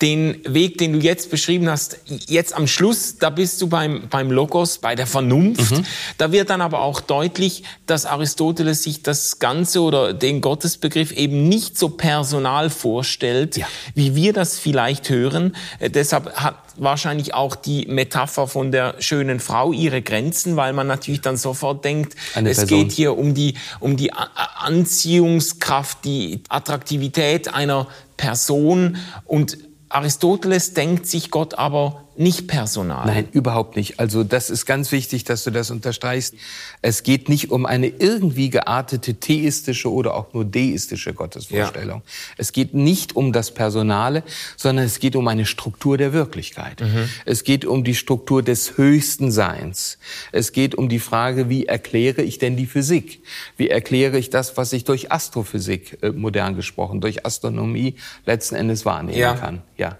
[0.01, 4.31] den Weg, den du jetzt beschrieben hast, jetzt am Schluss, da bist du beim, beim
[4.31, 5.71] Logos, bei der Vernunft.
[5.71, 5.85] Mhm.
[6.17, 11.49] Da wird dann aber auch deutlich, dass Aristoteles sich das Ganze oder den Gottesbegriff eben
[11.49, 13.67] nicht so personal vorstellt, ja.
[13.93, 15.55] wie wir das vielleicht hören.
[15.79, 20.87] Äh, deshalb hat wahrscheinlich auch die Metapher von der schönen Frau ihre Grenzen, weil man
[20.87, 22.79] natürlich dann sofort denkt, Eine es Person.
[22.79, 29.57] geht hier um die, um die Anziehungskraft, die Attraktivität einer Person und
[29.89, 33.05] Aristoteles denkt sich Gott aber nicht personal.
[33.05, 33.97] Nein, überhaupt nicht.
[34.01, 36.35] Also das ist ganz wichtig, dass du das unterstreichst.
[36.81, 42.01] Es geht nicht um eine irgendwie geartete theistische oder auch nur deistische Gottesvorstellung.
[42.05, 42.11] Ja.
[42.35, 44.23] Es geht nicht um das Personale,
[44.57, 46.81] sondern es geht um eine Struktur der Wirklichkeit.
[46.81, 47.07] Mhm.
[47.23, 49.97] Es geht um die Struktur des höchsten Seins.
[50.33, 53.23] Es geht um die Frage, wie erkläre ich denn die Physik?
[53.55, 58.85] Wie erkläre ich das, was ich durch Astrophysik, äh, modern gesprochen, durch Astronomie letzten Endes
[58.85, 59.35] wahrnehmen ja.
[59.35, 59.61] kann?
[59.77, 59.97] Ja.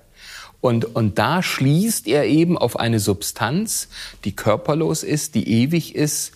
[0.61, 3.87] Und, und da schließt er eben auf eine Substanz,
[4.25, 6.33] die körperlos ist, die ewig ist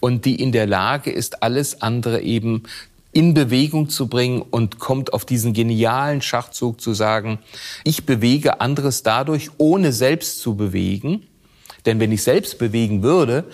[0.00, 2.62] und die in der Lage ist, alles andere eben
[3.12, 7.38] in Bewegung zu bringen und kommt auf diesen genialen Schachzug zu sagen,
[7.82, 11.26] ich bewege anderes dadurch, ohne selbst zu bewegen.
[11.86, 13.44] Denn wenn ich selbst bewegen würde,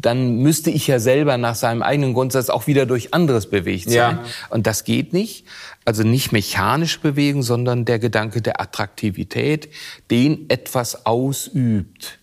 [0.00, 3.94] dann müsste ich ja selber nach seinem eigenen Grundsatz auch wieder durch anderes bewegt sein.
[3.94, 4.24] Ja.
[4.50, 5.46] Und das geht nicht.
[5.84, 9.68] Also nicht mechanisch bewegen, sondern der Gedanke der Attraktivität,
[10.10, 12.18] den etwas ausübt.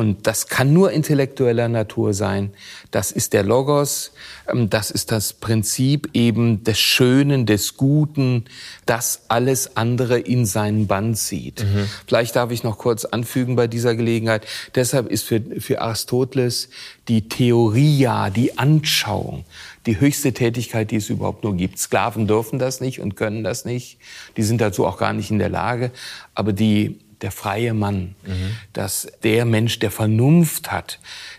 [0.00, 2.54] Und das kann nur intellektueller Natur sein.
[2.90, 4.12] Das ist der Logos,
[4.48, 8.46] ähm, das ist das Prinzip eben des Schönen, des Guten,
[8.86, 11.64] das alles andere in seinen Band zieht.
[11.64, 11.86] Mhm.
[12.06, 14.46] Vielleicht darf ich noch kurz anfügen bei dieser Gelegenheit.
[14.74, 16.70] Deshalb ist für, für Aristoteles
[17.08, 19.44] die Theoria, die Anschauung,
[19.84, 21.78] die höchste Tätigkeit, die es überhaupt nur gibt.
[21.78, 23.98] Sklaven dürfen das nicht und können das nicht.
[24.38, 25.90] Die sind dazu auch gar nicht in der Lage.
[26.34, 28.56] Aber die der freie Mann, mhm.
[28.72, 30.98] dass der Mensch, der Vernunft hat,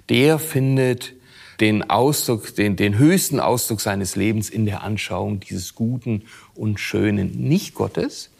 [0.09, 1.13] der findet
[1.59, 6.23] den Ausdruck, den, den höchsten Ausdruck seines Lebens in der Anschauung dieses Guten
[6.55, 8.31] und Schönen, nicht Gottes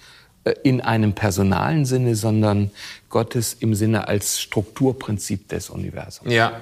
[0.44, 2.72] äh, in einem personalen Sinne, sondern
[3.10, 6.34] Gottes im Sinne als Strukturprinzip des Universums.
[6.34, 6.62] Ja,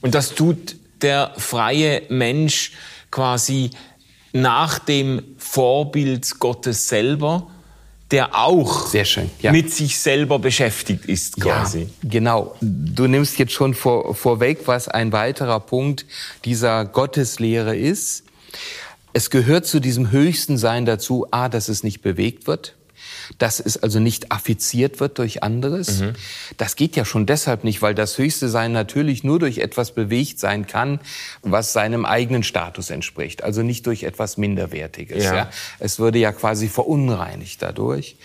[0.00, 2.72] und das tut der freie Mensch
[3.10, 3.70] quasi
[4.32, 7.50] nach dem Vorbild Gottes selber
[8.10, 9.52] der auch ja.
[9.52, 11.80] mit sich selber beschäftigt ist quasi.
[11.80, 12.56] Ja, genau.
[12.60, 16.06] Du nimmst jetzt schon vor, vorweg, was ein weiterer Punkt
[16.44, 18.24] dieser Gotteslehre ist.
[19.12, 22.76] Es gehört zu diesem höchsten Sein dazu, a, dass es nicht bewegt wird,
[23.36, 26.00] dass es also nicht affiziert wird durch anderes.
[26.00, 26.12] Mhm.
[26.56, 30.38] Das geht ja schon deshalb nicht, weil das höchste Sein natürlich nur durch etwas bewegt
[30.38, 31.00] sein kann,
[31.42, 35.24] was seinem eigenen Status entspricht, also nicht durch etwas Minderwertiges.
[35.24, 35.34] Ja.
[35.34, 35.50] ja.
[35.78, 38.16] Es würde ja quasi verunreinigt dadurch.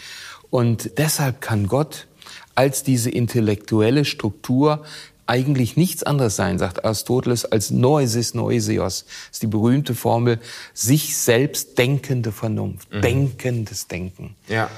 [0.50, 2.08] Und deshalb kann Gott
[2.56, 4.84] als diese intellektuelle Struktur
[5.26, 9.06] eigentlich nichts anderes sein, sagt Aristoteles, als Noesis Noesios.
[9.06, 10.40] Das ist die berühmte Formel,
[10.74, 13.02] sich selbst denkende Vernunft, mhm.
[13.02, 14.36] denkendes Denken.
[14.48, 14.70] Ja.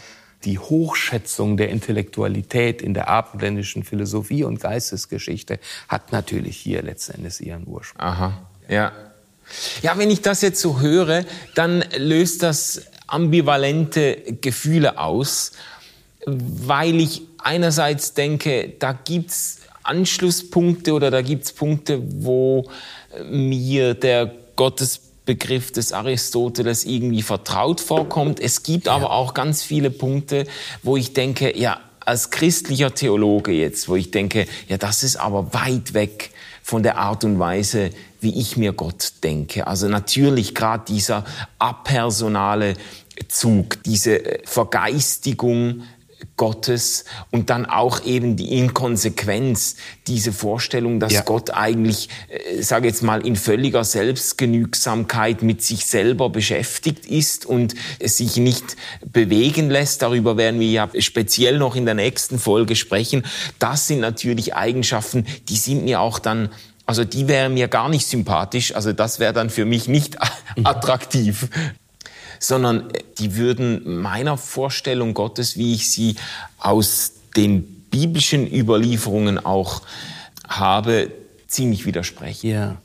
[0.45, 7.41] Die Hochschätzung der Intellektualität in der abendländischen Philosophie und Geistesgeschichte hat natürlich hier letzten Endes
[7.41, 8.01] ihren Ursprung.
[8.01, 8.91] Aha, ja.
[9.81, 15.51] Ja, wenn ich das jetzt so höre, dann löst das ambivalente Gefühle aus,
[16.25, 22.69] weil ich einerseits denke, da gibt's Anschlusspunkte oder da gibt's Punkte, wo
[23.23, 24.31] mir der
[25.25, 28.39] Gottesbegriff des Aristoteles irgendwie vertraut vorkommt.
[28.39, 30.45] Es gibt aber auch ganz viele Punkte,
[30.83, 35.53] wo ich denke, ja, als christlicher Theologe jetzt, wo ich denke, ja, das ist aber
[35.53, 37.89] weit weg von der Art und Weise,
[38.21, 39.65] wie ich mir Gott denke.
[39.65, 41.25] Also natürlich gerade dieser
[41.57, 42.75] apersonale
[43.27, 45.83] Zug, diese Vergeistigung
[46.37, 49.75] Gottes und dann auch eben die Inkonsequenz,
[50.07, 51.21] diese Vorstellung, dass ja.
[51.21, 57.75] Gott eigentlich, äh, sage jetzt mal, in völliger Selbstgenügsamkeit mit sich selber beschäftigt ist und
[58.03, 60.01] sich nicht bewegen lässt.
[60.01, 63.23] Darüber werden wir ja speziell noch in der nächsten Folge sprechen.
[63.59, 66.49] Das sind natürlich Eigenschaften, die sind mir auch dann
[66.87, 70.17] also die wären mir gar nicht sympathisch, also das wäre dann für mich nicht
[70.63, 71.49] attraktiv
[72.39, 76.15] sondern die würden meiner Vorstellung Gottes, wie ich sie
[76.57, 79.81] aus den biblischen Überlieferungen auch
[80.47, 81.11] habe,
[81.47, 82.49] ziemlich widersprechen.
[82.49, 82.77] Ja.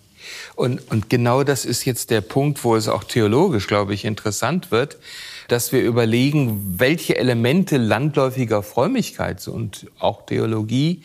[0.55, 4.71] Und, und genau das ist jetzt der Punkt, wo es auch theologisch, glaube ich, interessant
[4.71, 4.99] wird,
[5.49, 11.03] dass wir überlegen, welche Elemente landläufiger Frömmigkeit und auch Theologie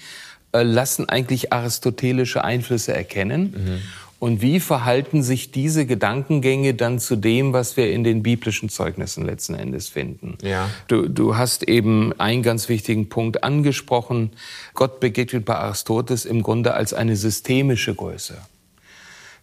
[0.52, 3.54] äh, lassen eigentlich aristotelische Einflüsse erkennen.
[3.58, 3.82] Mhm.
[4.26, 9.24] Und wie verhalten sich diese Gedankengänge dann zu dem, was wir in den biblischen Zeugnissen
[9.24, 10.40] letzten Endes finden?
[10.42, 10.68] Ja.
[10.88, 14.32] Du, du hast eben einen ganz wichtigen Punkt angesprochen.
[14.74, 18.36] Gott begegnet bei Aristoteles im Grunde als eine systemische Größe.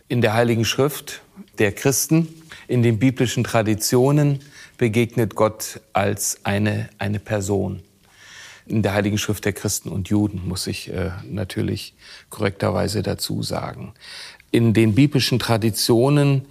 [0.08, 1.22] In der Heiligen Schrift
[1.60, 2.26] der Christen,
[2.66, 4.40] in den biblischen Traditionen
[4.78, 7.84] begegnet Gott als eine, eine Person
[8.66, 11.94] in der Heiligen Schrift der Christen und Juden, muss ich äh, natürlich
[12.30, 13.92] korrekterweise dazu sagen
[14.52, 16.42] in den biblischen Traditionen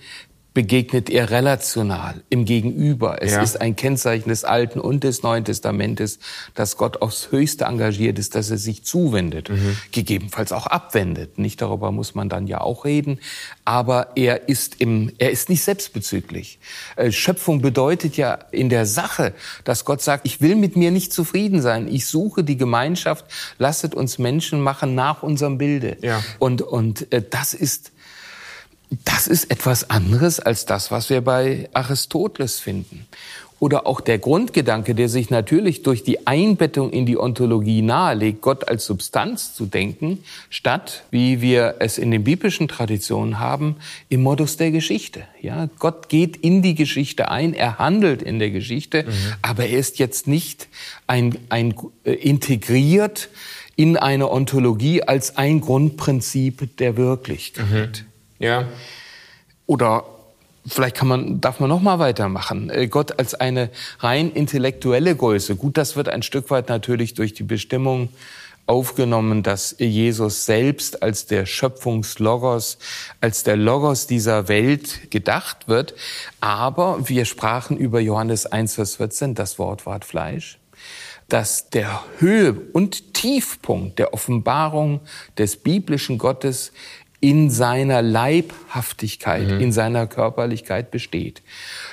[0.53, 3.21] begegnet er relational im Gegenüber.
[3.21, 3.41] Es ja.
[3.41, 6.19] ist ein Kennzeichen des Alten und des Neuen Testamentes,
[6.55, 9.77] dass Gott aufs Höchste engagiert ist, dass er sich zuwendet, mhm.
[9.91, 11.39] gegebenenfalls auch abwendet.
[11.39, 13.19] Nicht darüber muss man dann ja auch reden,
[13.63, 16.59] aber er ist im, er ist nicht selbstbezüglich.
[16.97, 19.33] Äh, Schöpfung bedeutet ja in der Sache,
[19.63, 21.87] dass Gott sagt, ich will mit mir nicht zufrieden sein.
[21.87, 23.25] Ich suche die Gemeinschaft.
[23.57, 25.95] Lasset uns Menschen machen nach unserem Bilde.
[26.01, 26.21] Ja.
[26.39, 27.91] Und und äh, das ist
[29.05, 33.07] das ist etwas anderes als das, was wir bei Aristoteles finden.
[33.61, 38.67] Oder auch der Grundgedanke, der sich natürlich durch die Einbettung in die Ontologie nahelegt, Gott
[38.67, 43.75] als Substanz zu denken, statt, wie wir es in den biblischen Traditionen haben,
[44.09, 45.21] im Modus der Geschichte.
[45.39, 49.11] Ja, Gott geht in die Geschichte ein, er handelt in der Geschichte, mhm.
[49.43, 50.67] aber er ist jetzt nicht
[51.05, 53.29] ein, ein äh, integriert
[53.75, 58.05] in eine Ontologie als ein Grundprinzip der Wirklichkeit.
[58.05, 58.10] Mhm.
[58.41, 58.67] Ja.
[59.67, 60.03] Oder
[60.65, 62.69] vielleicht kann man, darf man noch mal weitermachen.
[62.69, 65.55] Äh, Gott als eine rein intellektuelle Größe.
[65.55, 68.09] Gut, das wird ein Stück weit natürlich durch die Bestimmung
[68.67, 72.77] aufgenommen, dass Jesus selbst als der Schöpfungslogos,
[73.19, 75.93] als der Logos dieser Welt gedacht wird.
[76.39, 80.57] Aber wir sprachen über Johannes 1, Vers 14, das Wort ward Fleisch
[81.31, 84.99] dass der Höhe und Tiefpunkt der Offenbarung
[85.37, 86.73] des biblischen Gottes
[87.21, 89.59] in seiner Leibhaftigkeit, mhm.
[89.59, 91.43] in seiner Körperlichkeit besteht.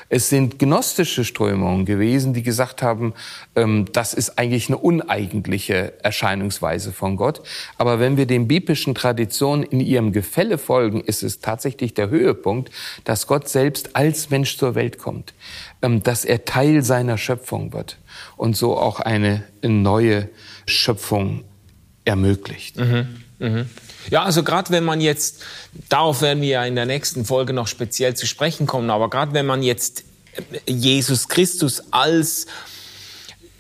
[0.09, 3.13] Es sind gnostische Strömungen gewesen, die gesagt haben,
[3.55, 7.43] ähm, das ist eigentlich eine uneigentliche Erscheinungsweise von Gott.
[7.77, 12.71] Aber wenn wir den biblischen Traditionen in ihrem Gefälle folgen, ist es tatsächlich der Höhepunkt,
[13.05, 15.35] dass Gott selbst als Mensch zur Welt kommt,
[15.83, 17.99] ähm, dass er Teil seiner Schöpfung wird
[18.39, 20.31] und so auch eine neue
[20.65, 21.45] Schöpfung
[22.07, 22.79] ermöglicht.
[22.79, 23.07] Mhm.
[23.39, 23.67] Mhm.
[24.11, 25.43] Ja, also gerade wenn man jetzt,
[25.89, 29.33] darauf werden wir ja in der nächsten Folge noch speziell zu sprechen kommen, aber gerade
[29.33, 30.05] wenn man jetzt
[30.67, 32.47] Jesus Christus als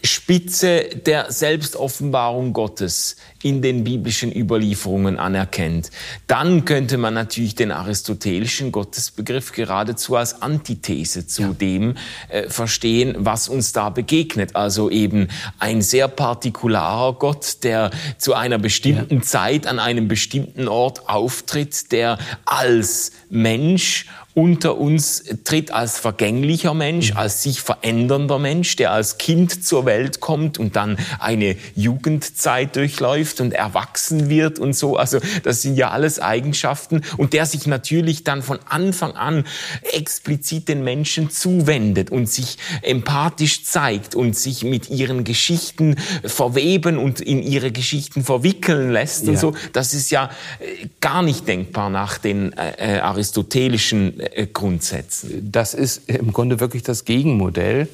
[0.05, 5.91] Spitze der Selbstoffenbarung Gottes in den biblischen Überlieferungen anerkennt,
[6.27, 11.53] dann könnte man natürlich den aristotelischen Gottesbegriff geradezu als Antithese zu ja.
[11.53, 11.95] dem
[12.29, 14.55] äh, verstehen, was uns da begegnet.
[14.57, 19.23] Also eben ein sehr partikularer Gott, der zu einer bestimmten ja.
[19.23, 24.07] Zeit an einem bestimmten Ort auftritt, der als Mensch
[24.39, 27.17] unter uns tritt als vergänglicher Mensch, mhm.
[27.17, 33.41] als sich verändernder Mensch, der als Kind zur Welt kommt und dann eine Jugendzeit durchläuft
[33.41, 34.97] und erwachsen wird und so.
[34.97, 39.45] Also das sind ja alles Eigenschaften und der sich natürlich dann von Anfang an
[39.93, 47.21] explizit den Menschen zuwendet und sich empathisch zeigt und sich mit ihren Geschichten verweben und
[47.21, 49.31] in ihre Geschichten verwickeln lässt ja.
[49.31, 49.57] und so.
[49.73, 55.51] Das ist ja äh, gar nicht denkbar nach den äh, äh aristotelischen äh, Grundsätzen.
[55.51, 57.89] Das ist im Grunde wirklich das Gegenmodell.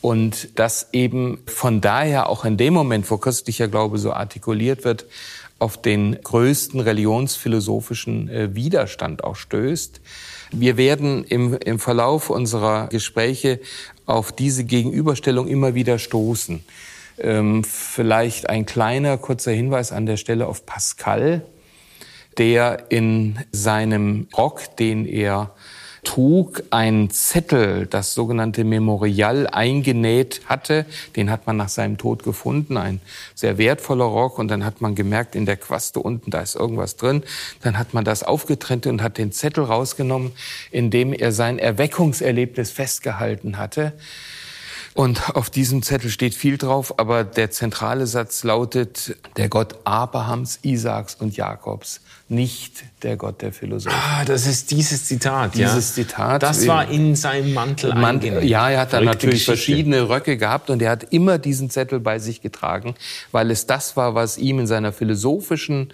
[0.00, 5.06] Und das eben von daher auch in dem Moment, wo christlicher Glaube so artikuliert wird,
[5.60, 10.00] auf den größten religionsphilosophischen äh, Widerstand auch stößt.
[10.50, 13.60] Wir werden im, im Verlauf unserer Gespräche
[14.04, 16.64] auf diese Gegenüberstellung immer wieder stoßen.
[17.18, 21.46] Ähm, vielleicht ein kleiner kurzer Hinweis an der Stelle auf Pascal,
[22.38, 25.52] der in seinem Rock, den er
[26.04, 30.84] trug ein Zettel, das sogenannte Memorial, eingenäht hatte.
[31.14, 33.00] Den hat man nach seinem Tod gefunden, ein
[33.34, 34.38] sehr wertvoller Rock.
[34.38, 37.22] Und dann hat man gemerkt, in der Quaste unten, da ist irgendwas drin.
[37.62, 40.32] Dann hat man das aufgetrennt und hat den Zettel rausgenommen,
[40.72, 43.92] in dem er sein Erweckungserlebnis festgehalten hatte.
[44.94, 50.58] Und auf diesem Zettel steht viel drauf, aber der zentrale Satz lautet, der Gott Abrahams,
[50.62, 53.96] Isaaks und Jakobs, nicht der Gott der Philosophen.
[53.98, 56.04] Ah, das ist dieses Zitat, Dieses ja?
[56.04, 56.42] Zitat.
[56.42, 59.52] Das war in seinem Mantel Mantel, Ja, er hat dann natürlich Geschichte.
[59.52, 62.94] verschiedene Röcke gehabt und er hat immer diesen Zettel bei sich getragen,
[63.32, 65.92] weil es das war, was ihm in seiner philosophischen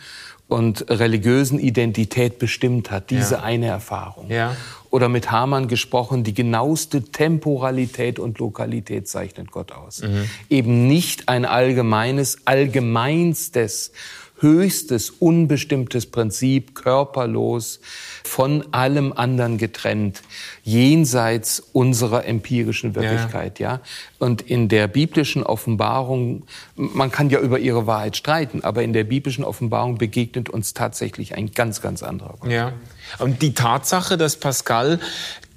[0.48, 3.42] und religiösen Identität bestimmt hat, diese ja.
[3.42, 4.30] eine Erfahrung.
[4.30, 4.56] Ja.
[4.90, 10.02] Oder mit Hamann gesprochen, die genaueste Temporalität und Lokalität zeichnet Gott aus.
[10.02, 10.24] Mhm.
[10.48, 13.92] Eben nicht ein allgemeines, allgemeinstes
[14.40, 17.80] höchstes, unbestimmtes Prinzip, körperlos,
[18.24, 20.22] von allem anderen getrennt,
[20.62, 23.74] jenseits unserer empirischen Wirklichkeit, ja.
[23.74, 23.80] ja.
[24.18, 26.44] Und in der biblischen Offenbarung,
[26.76, 31.34] man kann ja über ihre Wahrheit streiten, aber in der biblischen Offenbarung begegnet uns tatsächlich
[31.34, 32.50] ein ganz, ganz anderer Gott.
[32.50, 32.72] Ja.
[33.18, 35.00] Und die Tatsache, dass Pascal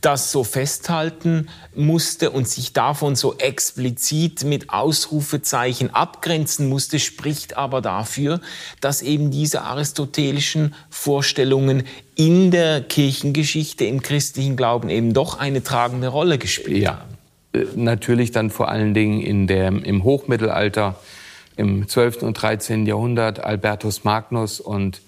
[0.02, 7.82] das so festhalten musste und sich davon so explizit mit Ausrufezeichen abgrenzen musste, spricht aber
[7.82, 8.42] dafür,
[8.82, 11.84] dass eben diese aristotelischen Vorstellungen
[12.16, 17.00] in der Kirchengeschichte, im christlichen Glauben eben doch eine tragende Rolle gespielt ja.
[17.00, 17.18] haben.
[17.54, 21.00] Äh, natürlich dann vor allen Dingen in der, im Hochmittelalter,
[21.58, 22.24] im 12.
[22.24, 22.86] und 13.
[22.86, 25.02] Jahrhundert, Albertus Magnus und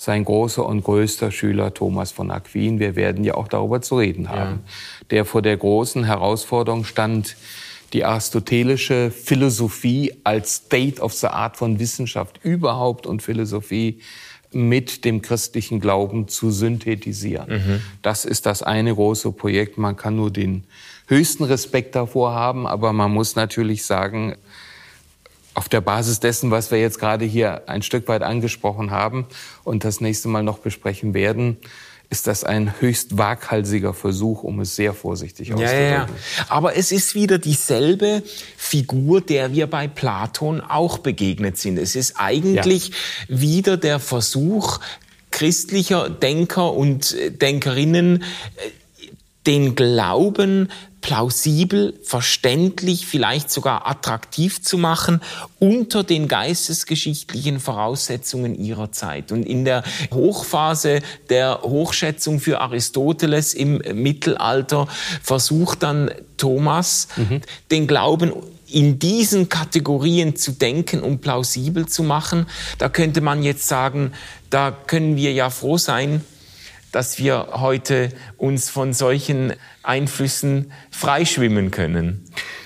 [0.00, 2.78] sein großer und größter Schüler Thomas von Aquin.
[2.78, 5.06] Wir werden ja auch darüber zu reden haben, ja.
[5.10, 7.36] der vor der großen Herausforderung stand,
[7.92, 14.00] die aristotelische Philosophie als State of the Art von Wissenschaft überhaupt und Philosophie
[14.52, 17.50] mit dem christlichen Glauben zu synthetisieren.
[17.50, 17.80] Mhm.
[18.00, 19.76] Das ist das eine große Projekt.
[19.76, 20.64] Man kann nur den
[21.08, 24.34] höchsten Respekt davor haben, aber man muss natürlich sagen,
[25.54, 29.26] auf der Basis dessen, was wir jetzt gerade hier ein Stück weit angesprochen haben
[29.64, 31.58] und das nächste Mal noch besprechen werden,
[32.10, 35.80] ist das ein höchst waghalsiger Versuch, um es sehr vorsichtig auszudrücken.
[35.80, 36.08] Ja, ja.
[36.48, 38.24] Aber es ist wieder dieselbe
[38.56, 41.78] Figur, der wir bei Platon auch begegnet sind.
[41.78, 42.94] Es ist eigentlich ja.
[43.28, 44.80] wieder der Versuch
[45.30, 48.24] christlicher Denker und Denkerinnen,
[49.46, 50.68] den Glauben
[51.00, 55.20] plausibel, verständlich, vielleicht sogar attraktiv zu machen
[55.58, 59.32] unter den geistesgeschichtlichen Voraussetzungen ihrer Zeit.
[59.32, 59.82] Und in der
[60.12, 64.88] Hochphase der Hochschätzung für Aristoteles im Mittelalter
[65.22, 67.40] versucht dann Thomas, mhm.
[67.70, 68.32] den Glauben
[68.68, 72.46] in diesen Kategorien zu denken und plausibel zu machen.
[72.78, 74.12] Da könnte man jetzt sagen,
[74.48, 76.24] da können wir ja froh sein,
[76.92, 82.24] dass wir heute uns von solchen Einflüssen freischwimmen können.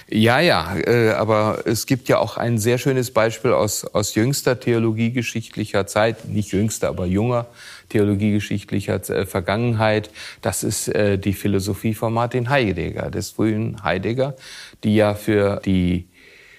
[0.09, 4.61] Ja, ja, äh, aber es gibt ja auch ein sehr schönes Beispiel aus, aus jüngster
[4.61, 7.47] theologiegeschichtlicher Zeit, nicht jüngster, aber junger
[7.89, 10.11] theologiegeschichtlicher äh, Vergangenheit.
[10.43, 14.37] Das ist äh, die Philosophie von Martin Heidegger, des frühen Heidegger,
[14.85, 16.07] die ja für die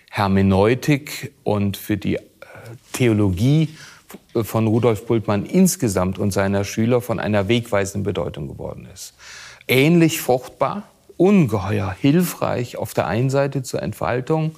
[0.10, 2.18] Hermeneutik und für die
[2.94, 3.70] Theologie
[4.44, 9.14] von Rudolf Bultmann insgesamt und seiner Schüler von einer wegweisenden Bedeutung geworden ist.
[9.68, 10.84] Ähnlich fruchtbar,
[11.18, 14.56] ungeheuer hilfreich auf der einen Seite zur Entfaltung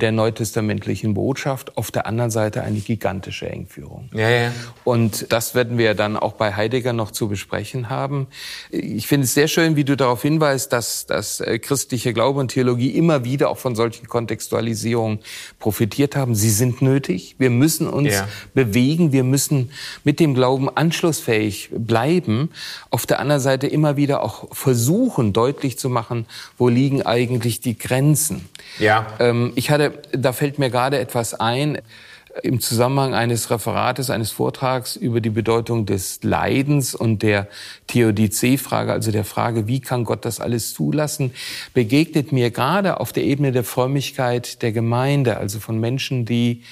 [0.00, 4.08] der neutestamentlichen Botschaft, auf der anderen Seite eine gigantische Engführung.
[4.14, 4.52] Ja, ja.
[4.84, 8.28] Und das werden wir dann auch bei Heidegger noch zu besprechen haben.
[8.70, 12.48] Ich finde es sehr schön, wie du darauf hinweist, dass, dass äh, christliche Glaube und
[12.48, 15.18] Theologie immer wieder auch von solchen Kontextualisierungen
[15.58, 16.36] profitiert haben.
[16.36, 17.34] Sie sind nötig.
[17.38, 18.28] Wir müssen uns ja.
[18.54, 19.10] bewegen.
[19.10, 19.72] Wir müssen
[20.04, 22.50] mit dem Glauben anschlussfähig bleiben.
[22.90, 26.26] Auf der anderen Seite immer wieder auch versuchen, deutlich zu machen,
[26.56, 28.48] wo liegen eigentlich die Grenzen.
[28.78, 29.06] Ja.
[29.18, 31.78] Ähm, ich hatte da fällt mir gerade etwas ein
[32.42, 37.48] im Zusammenhang eines Referates, eines Vortrags über die Bedeutung des Leidens und der
[37.88, 41.32] Theodizee-Frage, also der Frage, wie kann Gott das alles zulassen,
[41.74, 46.62] begegnet mir gerade auf der Ebene der Frömmigkeit der Gemeinde, also von Menschen, die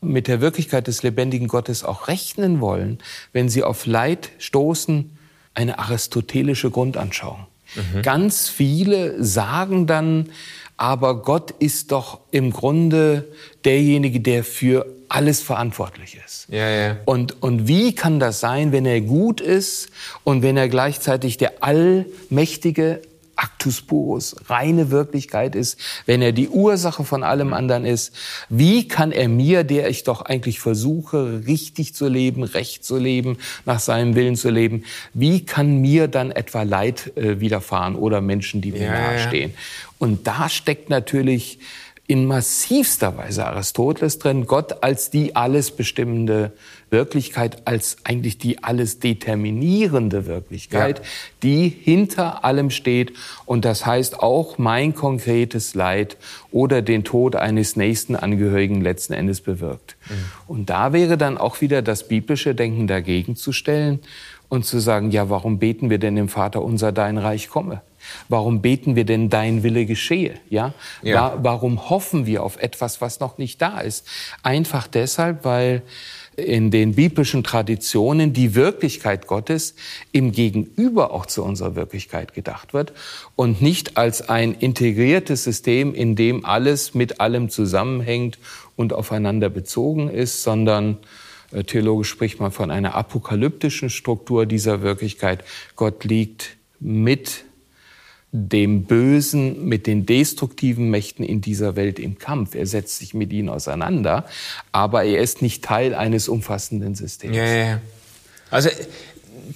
[0.00, 2.98] mit der Wirklichkeit des lebendigen Gottes auch rechnen wollen,
[3.32, 5.16] wenn sie auf Leid stoßen,
[5.54, 7.46] eine aristotelische Grundanschauung.
[7.74, 8.02] Mhm.
[8.02, 10.28] Ganz viele sagen dann,
[10.76, 13.28] aber Gott ist doch im Grunde
[13.64, 16.46] derjenige, der für alles verantwortlich ist.
[16.50, 16.96] Ja, ja.
[17.04, 19.88] Und, und wie kann das sein, wenn er gut ist
[20.24, 23.00] und wenn er gleichzeitig der allmächtige,
[23.36, 28.14] Actus purus, reine Wirklichkeit ist, wenn er die Ursache von allem anderen ist,
[28.48, 33.36] wie kann er mir, der ich doch eigentlich versuche, richtig zu leben, recht zu leben,
[33.64, 38.62] nach seinem Willen zu leben, wie kann mir dann etwa Leid äh, widerfahren oder Menschen,
[38.62, 39.52] die mir ja, nahestehen?
[39.52, 39.58] Ja.
[39.98, 41.58] Und da steckt natürlich
[42.08, 46.52] in massivster Weise Aristoteles drin, Gott als die alles bestimmende
[46.88, 51.04] Wirklichkeit, als eigentlich die alles determinierende Wirklichkeit, ja.
[51.42, 53.12] die hinter allem steht.
[53.44, 56.16] Und das heißt auch mein konkretes Leid
[56.52, 59.96] oder den Tod eines nächsten Angehörigen letzten Endes bewirkt.
[60.08, 60.14] Mhm.
[60.46, 63.98] Und da wäre dann auch wieder das biblische Denken dagegen zu stellen
[64.48, 67.82] und zu sagen, ja, warum beten wir denn dem Vater unser, dein Reich komme?
[68.28, 70.34] Warum beten wir denn dein Wille geschehe?
[70.50, 70.74] Ja?
[71.02, 71.38] ja.
[71.42, 74.06] Warum hoffen wir auf etwas, was noch nicht da ist?
[74.42, 75.82] Einfach deshalb, weil
[76.36, 79.74] in den biblischen Traditionen die Wirklichkeit Gottes
[80.12, 82.92] im Gegenüber auch zu unserer Wirklichkeit gedacht wird
[83.36, 88.38] und nicht als ein integriertes System, in dem alles mit allem zusammenhängt
[88.76, 90.98] und aufeinander bezogen ist, sondern
[91.52, 95.42] äh, theologisch spricht man von einer apokalyptischen Struktur dieser Wirklichkeit.
[95.74, 97.45] Gott liegt mit
[98.38, 102.54] dem Bösen, mit den destruktiven Mächten in dieser Welt im Kampf.
[102.54, 104.26] Er setzt sich mit ihnen auseinander,
[104.72, 107.34] aber er ist nicht Teil eines umfassenden Systems.
[107.36, 107.80] Ja, ja.
[108.50, 108.68] Also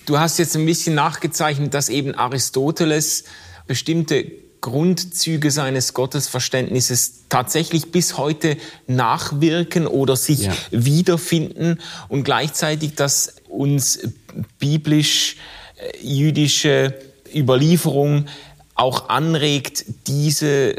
[0.06, 3.24] du hast jetzt ein bisschen nachgezeichnet, dass eben Aristoteles
[3.66, 4.24] bestimmte
[4.62, 8.56] Grundzüge seines Gottesverständnisses tatsächlich bis heute
[8.86, 10.54] nachwirken oder sich ja.
[10.70, 11.78] wiederfinden
[12.08, 13.98] und gleichzeitig, dass uns
[14.58, 16.92] biblisch-jüdische äh,
[17.38, 18.26] Überlieferung
[18.80, 20.74] auch anregt, diese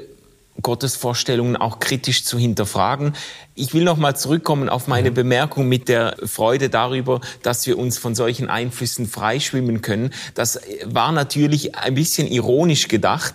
[0.62, 3.14] Gottesvorstellungen auch kritisch zu hinterfragen.
[3.56, 7.98] Ich will noch mal zurückkommen auf meine Bemerkung mit der Freude darüber, dass wir uns
[7.98, 10.12] von solchen Einflüssen freischwimmen können.
[10.36, 13.34] Das war natürlich ein bisschen ironisch gedacht,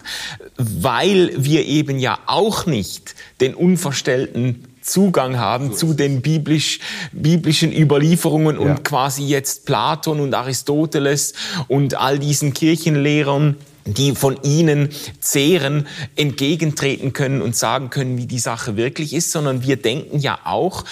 [0.56, 6.80] weil wir eben ja auch nicht den unverstellten Zugang haben zu den biblisch,
[7.12, 8.74] biblischen Überlieferungen und ja.
[8.74, 11.34] quasi jetzt Platon und Aristoteles
[11.66, 13.56] und all diesen Kirchenlehrern
[13.86, 19.62] die von ihnen zehren, entgegentreten können und sagen können, wie die Sache wirklich ist, sondern
[19.62, 20.84] wir denken ja auch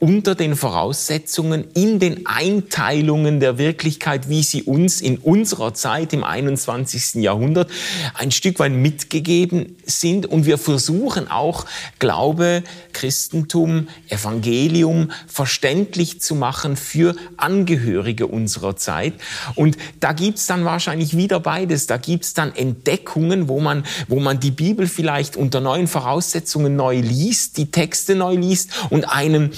[0.00, 6.22] unter den Voraussetzungen, in den Einteilungen der Wirklichkeit, wie sie uns in unserer Zeit im
[6.22, 7.14] 21.
[7.16, 7.68] Jahrhundert
[8.14, 10.26] ein Stück weit mitgegeben sind.
[10.26, 11.66] Und wir versuchen auch
[11.98, 19.14] Glaube, Christentum, Evangelium verständlich zu machen für Angehörige unserer Zeit.
[19.56, 21.88] Und da gibt's dann wahrscheinlich wieder beides.
[21.88, 27.00] Da gibt's dann Entdeckungen, wo man, wo man die Bibel vielleicht unter neuen Voraussetzungen neu
[27.00, 29.50] liest, die Texte neu liest und einem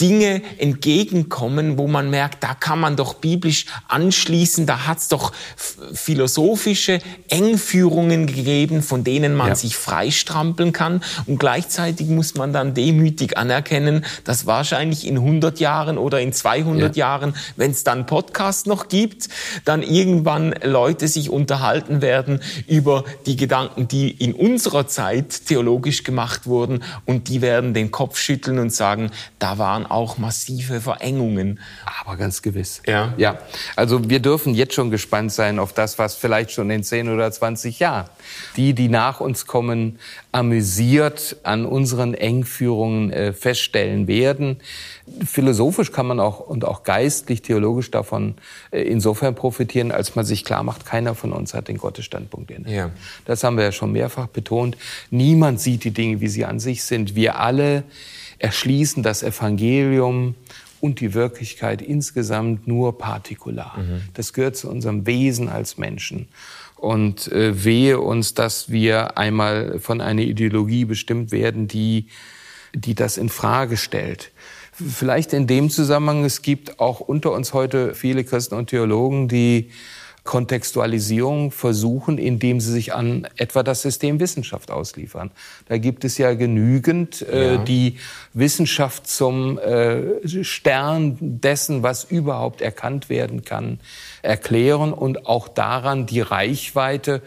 [0.00, 5.32] Dinge entgegenkommen, wo man merkt, da kann man doch biblisch anschließen, da hat es doch
[5.92, 9.54] philosophische Engführungen gegeben, von denen man ja.
[9.54, 11.02] sich freistrampeln kann.
[11.26, 16.96] Und gleichzeitig muss man dann demütig anerkennen, dass wahrscheinlich in 100 Jahren oder in 200
[16.96, 17.08] ja.
[17.08, 19.28] Jahren, wenn es dann Podcast noch gibt,
[19.64, 26.46] dann irgendwann Leute sich unterhalten werden über die Gedanken, die in unserer Zeit theologisch gemacht
[26.46, 31.60] wurden und die werden den Kopf schütteln und sagen, da waren auch massive Verengungen.
[32.00, 32.82] Aber ganz gewiss.
[32.86, 33.14] Ja.
[33.16, 33.38] Ja.
[33.76, 37.30] Also wir dürfen jetzt schon gespannt sein auf das, was vielleicht schon in 10 oder
[37.30, 38.08] 20 Jahren
[38.56, 39.98] die, die nach uns kommen,
[40.32, 44.58] amüsiert an unseren Engführungen äh, feststellen werden.
[45.24, 48.34] Philosophisch kann man auch und auch geistlich, theologisch davon
[48.70, 52.72] äh, insofern profitieren, als man sich klar macht, keiner von uns hat den Gottesstandpunkt inne.
[52.72, 52.90] Ja.
[53.24, 54.76] Das haben wir ja schon mehrfach betont.
[55.10, 57.14] Niemand sieht die Dinge, wie sie an sich sind.
[57.14, 57.84] Wir alle
[58.38, 60.34] erschließen das Evangelium
[60.80, 63.78] und die Wirklichkeit insgesamt nur partikular.
[64.14, 66.28] Das gehört zu unserem Wesen als Menschen.
[66.76, 72.06] Und äh, wehe uns, dass wir einmal von einer Ideologie bestimmt werden, die,
[72.72, 74.30] die das in Frage stellt.
[74.70, 79.70] Vielleicht in dem Zusammenhang, es gibt auch unter uns heute viele Christen und Theologen, die
[80.28, 85.30] Kontextualisierung versuchen, indem sie sich an etwa das System Wissenschaft ausliefern.
[85.68, 87.56] Da gibt es ja genügend, äh, Ja.
[87.64, 87.96] die
[88.34, 93.80] Wissenschaft zum äh, Stern dessen, was überhaupt erkannt werden kann,
[94.20, 97.22] erklären und auch daran die Reichweite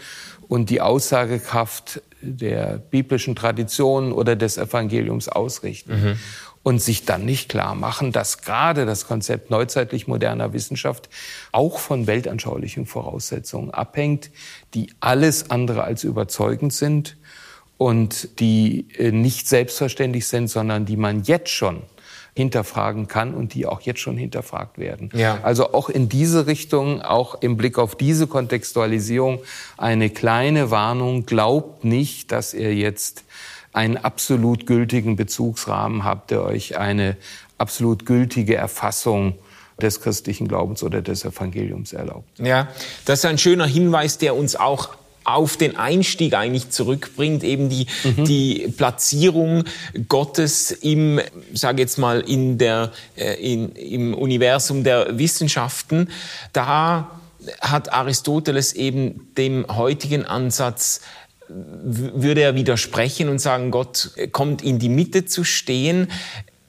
[0.48, 6.20] und die Aussagekraft der biblischen Traditionen oder des Evangeliums ausrichten.
[6.64, 11.10] Und sich dann nicht klar machen, dass gerade das Konzept neuzeitlich moderner Wissenschaft
[11.52, 14.30] auch von weltanschaulichen Voraussetzungen abhängt,
[14.76, 17.18] die alles andere als überzeugend sind
[17.78, 21.82] und die äh, nicht selbstverständlich sind, sondern die man jetzt schon
[22.36, 25.10] hinterfragen kann und die auch jetzt schon hinterfragt werden.
[25.14, 25.40] Ja.
[25.44, 29.40] Also auch in diese Richtung, auch im Blick auf diese Kontextualisierung,
[29.78, 31.26] eine kleine Warnung.
[31.26, 33.26] Glaubt nicht, dass ihr jetzt
[33.74, 37.18] einen absolut gültigen Bezugsrahmen habt, der euch eine
[37.58, 39.36] absolut gültige Erfassung
[39.82, 42.40] des christlichen Glaubens oder des Evangeliums erlaubt.
[42.40, 42.68] Ja,
[43.06, 44.90] das ist ein schöner Hinweis, der uns auch
[45.24, 49.66] auf den Einstieg eigentlich zurückbringt, eben die, die Platzierung
[50.08, 51.20] Gottes im,
[51.54, 56.10] sage jetzt mal, in der, äh, in, im Universum der Wissenschaften.
[56.54, 57.12] Da
[57.60, 61.02] hat Aristoteles eben dem heutigen Ansatz
[61.84, 66.08] würde er widersprechen und sagen, Gott kommt in die Mitte zu stehen.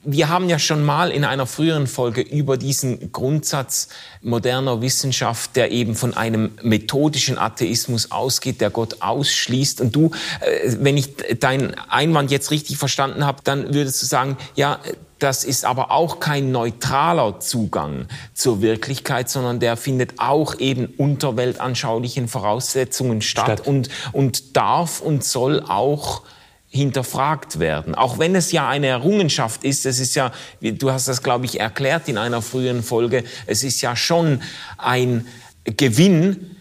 [0.05, 3.87] Wir haben ja schon mal in einer früheren Folge über diesen Grundsatz
[4.21, 9.79] moderner Wissenschaft, der eben von einem methodischen Atheismus ausgeht, der Gott ausschließt.
[9.79, 10.11] Und du,
[10.41, 14.79] äh, wenn ich deinen Einwand jetzt richtig verstanden habe, dann würdest du sagen, ja,
[15.23, 21.37] das ist aber auch kein neutraler Zugang zur Wirklichkeit, sondern der findet auch eben unter
[21.37, 23.67] weltanschaulichen Voraussetzungen statt, Statt.
[23.67, 26.23] Und, und darf und soll auch
[26.67, 27.93] hinterfragt werden.
[27.95, 31.45] Auch wenn es ja eine Errungenschaft ist, es ist ja, wie- du hast das, glaube
[31.45, 34.41] ich, erklärt in einer früheren Folge, es ist ja schon
[34.77, 35.27] ein
[35.65, 36.52] Gewinn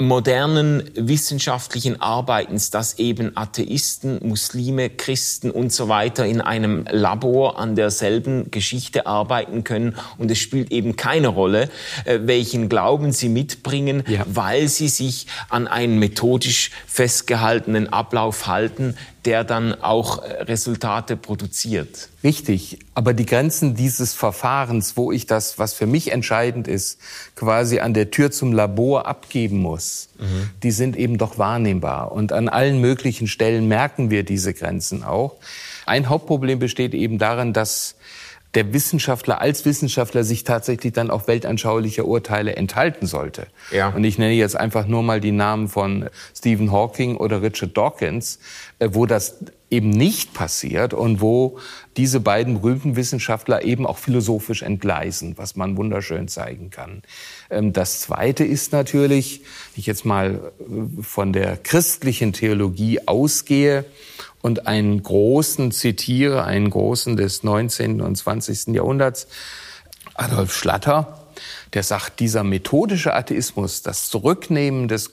[0.00, 7.76] modernen wissenschaftlichen Arbeitens, dass eben Atheisten, Muslime, Christen und so weiter in einem Labor an
[7.76, 9.94] derselben Geschichte arbeiten können.
[10.16, 11.68] Und es spielt eben keine Rolle,
[12.06, 14.24] äh, welchen Glauben sie mitbringen, Ja.
[14.26, 22.08] weil sie sich an einen methodisch festgehaltenen Ablauf halten, der dann auch äh, Resultate produziert.
[22.24, 26.98] Richtig, aber die Grenzen dieses Verfahrens, wo ich das, was für mich entscheidend ist,
[27.34, 30.08] quasi an der Tür zum Labor abgeben muss,
[30.62, 32.12] die sind eben doch wahrnehmbar.
[32.12, 35.36] Und an allen möglichen Stellen merken wir diese Grenzen auch.
[35.86, 37.94] Ein Hauptproblem besteht eben darin, dass
[38.54, 43.46] der Wissenschaftler als Wissenschaftler sich tatsächlich dann auch weltanschaulicher Urteile enthalten sollte.
[43.70, 43.90] Ja.
[43.90, 48.40] Und ich nenne jetzt einfach nur mal die Namen von Stephen Hawking oder Richard Dawkins,
[48.80, 49.36] äh, wo das
[49.70, 51.58] eben nicht passiert und wo
[51.96, 57.02] diese beiden berühmten Wissenschaftler eben auch philosophisch entgleisen, was man wunderschön zeigen kann.
[57.50, 63.84] Ähm, Das Zweite ist natürlich, wenn ich jetzt mal äh, von der christlichen Theologie ausgehe
[64.42, 68.00] und einen großen zitiere, einen großen des 19.
[68.00, 68.68] und 20.
[68.74, 69.26] Jahrhunderts,
[70.14, 71.18] Adolf Schlatter,
[71.72, 75.12] der sagt, dieser methodische Atheismus, das Zurücknehmen des,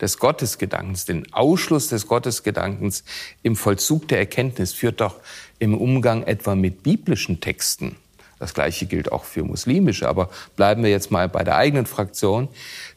[0.00, 3.04] des Gottesgedankens, den Ausschluss des Gottesgedankens
[3.42, 5.16] im Vollzug der Erkenntnis führt doch
[5.58, 7.96] im Umgang etwa mit biblischen Texten,
[8.38, 12.48] das Gleiche gilt auch für muslimische, aber bleiben wir jetzt mal bei der eigenen Fraktion,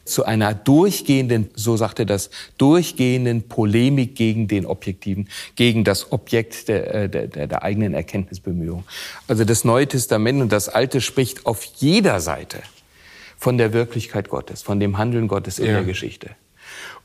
[0.04, 6.68] zu einer durchgehenden, so sagt er das, durchgehenden Polemik gegen den Objektiven, gegen das Objekt
[6.68, 8.84] der, äh, der, der, der eigenen Erkenntnisbemühung.
[9.28, 12.58] Also das Neue Testament und das Alte spricht auf jeder Seite
[13.38, 15.72] von der Wirklichkeit Gottes, von dem Handeln Gottes in Ja.
[15.74, 16.30] der Geschichte.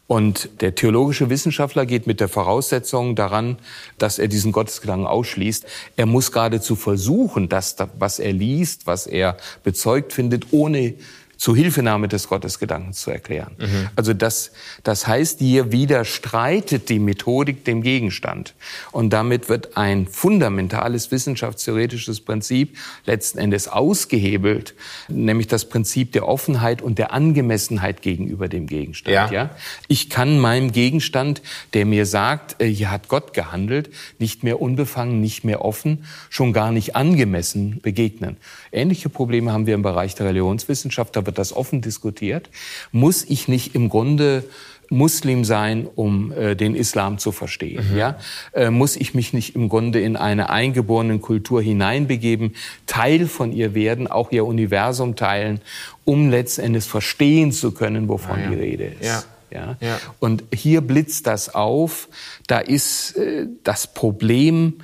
[0.08, 3.58] Und der theologische Wissenschaftler geht mit der Voraussetzung daran,
[3.98, 5.66] dass er diesen Gottesgedanken ausschließt.
[5.98, 10.94] Er muss geradezu versuchen, das, was er liest, was er bezeugt findet, ohne
[11.38, 13.56] Zuhilfenahme des Gottesgedankens zu erklären.
[13.60, 13.90] Mhm.
[13.96, 14.52] Also das,
[14.84, 18.56] das heißt, hier widerstreitet die Methodik dem Gegenstand.
[18.92, 22.76] Und damit wird ein fundamentales wissenschaftstheoretisches Prinzip
[23.06, 24.74] letzten Endes ausgehebelt,
[25.08, 29.14] nämlich das Prinzip der Offenheit und der Angemessenheit gegenüber dem Gegenstand.
[29.14, 29.32] Ja.
[29.32, 29.50] ja?
[29.88, 35.22] Ich kann meinem Gegenstand, der mir sagt, äh, hier hat Gott gehandelt, nicht mehr unbefangen,
[35.22, 38.38] nicht mehr offen, schon gar nicht angemessen begegnen.
[38.72, 41.16] Ähnliche Probleme haben wir im Bereich der Religionswissenschaft.
[41.28, 42.50] Wird das offen diskutiert.
[42.92, 44.44] Muss ich nicht im Grunde
[44.90, 47.92] Muslim sein, um äh, den Islam zu verstehen.
[47.92, 47.98] Mhm.
[47.98, 48.18] Ja?
[48.54, 52.56] Äh, muss ich mich nicht im Grunde in eine eingeborene Kultur hineinbegeben,
[52.86, 55.62] Teil von ihr werden, auch ihr Universum teilen,
[56.06, 58.50] um letztendlich verstehen zu können, wovon ah, ja.
[58.50, 59.06] die Rede ist.
[59.06, 59.24] Ja.
[59.52, 59.78] Ja?
[59.80, 60.00] ja?
[60.20, 62.10] Und hier blitzt das auf.
[62.48, 64.76] Da ist äh, das Problem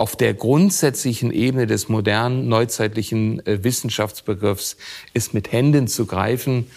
[0.00, 4.78] auf der grundsätzlichen Ebene des modernen, neuzeitlichen äh, Wissenschaftsbegriffs
[5.12, 6.70] ist mit Händen zu greifen.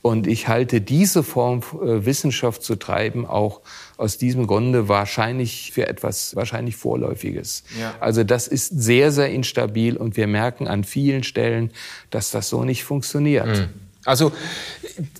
[0.00, 3.60] Und ich halte diese Form, äh, Wissenschaft zu treiben, auch
[3.98, 7.64] aus diesem Grunde wahrscheinlich für etwas wahrscheinlich Vorläufiges.
[7.78, 7.96] Ja.
[8.00, 11.72] Also das ist sehr, sehr instabil und wir merken an vielen Stellen,
[12.08, 13.46] dass das so nicht funktioniert.
[13.46, 13.68] Mhm.
[14.06, 14.32] Also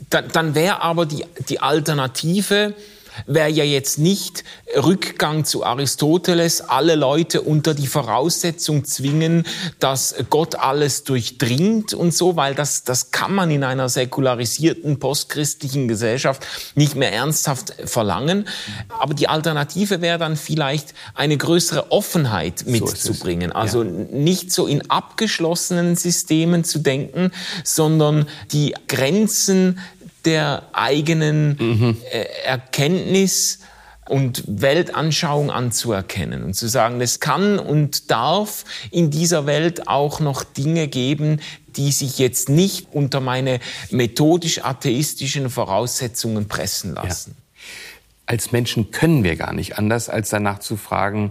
[0.09, 2.75] dann, dann wäre aber die, die Alternative,
[3.27, 4.45] wäre ja jetzt nicht
[4.77, 9.45] Rückgang zu Aristoteles, alle Leute unter die Voraussetzung zwingen,
[9.79, 15.89] dass Gott alles durchdringt und so, weil das, das kann man in einer säkularisierten postchristlichen
[15.89, 18.47] Gesellschaft nicht mehr ernsthaft verlangen.
[18.89, 23.51] Aber die Alternative wäre dann vielleicht eine größere Offenheit mitzubringen.
[23.51, 23.91] So also ja.
[23.91, 27.33] nicht so in abgeschlossenen Systemen zu denken,
[27.65, 29.79] sondern die Grenzen
[30.27, 31.97] der eigenen mhm.
[32.11, 33.61] äh, Erkenntnis
[34.09, 40.43] und Weltanschauung anzuerkennen und zu sagen, es kann und darf in dieser Welt auch noch
[40.43, 41.41] Dinge geben,
[41.77, 43.61] die sich jetzt nicht unter meine
[43.91, 47.37] methodisch-atheistischen Voraussetzungen pressen lassen.
[47.37, 47.63] Ja.
[48.27, 51.31] Als Menschen können wir gar nicht anders, als danach zu fragen,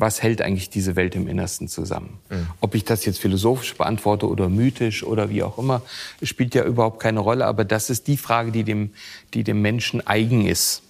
[0.00, 2.18] was hält eigentlich diese Welt im Innersten zusammen?
[2.30, 2.46] Mhm.
[2.60, 5.82] Ob ich das jetzt philosophisch beantworte oder mythisch oder wie auch immer,
[6.22, 7.46] spielt ja überhaupt keine Rolle.
[7.46, 8.90] Aber das ist die Frage, die dem,
[9.34, 10.82] die dem Menschen eigen ist.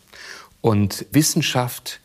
[0.61, 2.01] Und Wissenschaft,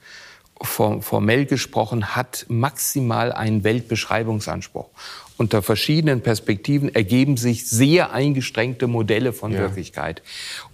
[0.62, 4.90] formell gesprochen, hat maximal einen Weltbeschreibungsanspruch.
[5.38, 9.60] Unter verschiedenen Perspektiven ergeben sich sehr eingestrengte Modelle von ja.
[9.60, 10.22] Wirklichkeit.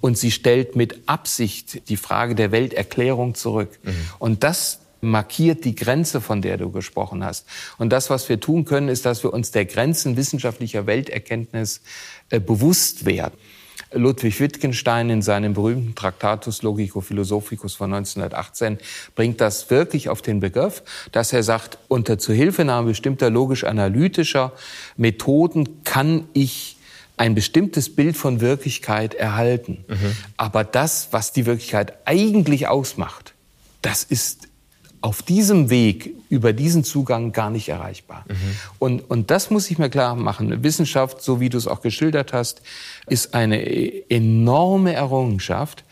[0.01, 3.79] Und sie stellt mit Absicht die Frage der Welterklärung zurück.
[3.83, 3.95] Mhm.
[4.19, 7.45] Und das markiert die Grenze, von der du gesprochen hast.
[7.77, 11.81] Und das, was wir tun können, ist, dass wir uns der Grenzen wissenschaftlicher Welterkenntnis
[12.29, 13.35] äh, bewusst werden.
[13.93, 18.77] Ludwig Wittgenstein in seinem berühmten Tractatus Logico Philosophicus von 1918
[19.15, 24.53] bringt das wirklich auf den Begriff, dass er sagt, unter Zuhilfenahme bestimmter logisch-analytischer
[24.95, 26.77] Methoden kann ich
[27.17, 29.83] ein bestimmtes Bild von Wirklichkeit erhalten.
[29.87, 30.15] Mhm.
[30.37, 33.33] Aber das, was die Wirklichkeit eigentlich ausmacht,
[33.81, 34.47] das ist
[35.01, 38.25] auf diesem Weg über diesen Zugang gar nicht erreichbar.
[38.29, 38.35] Mhm.
[38.79, 40.63] Und, und das muss ich mir klar machen.
[40.63, 42.61] Wissenschaft, so wie du es auch geschildert hast,
[43.07, 45.83] ist eine enorme Errungenschaft,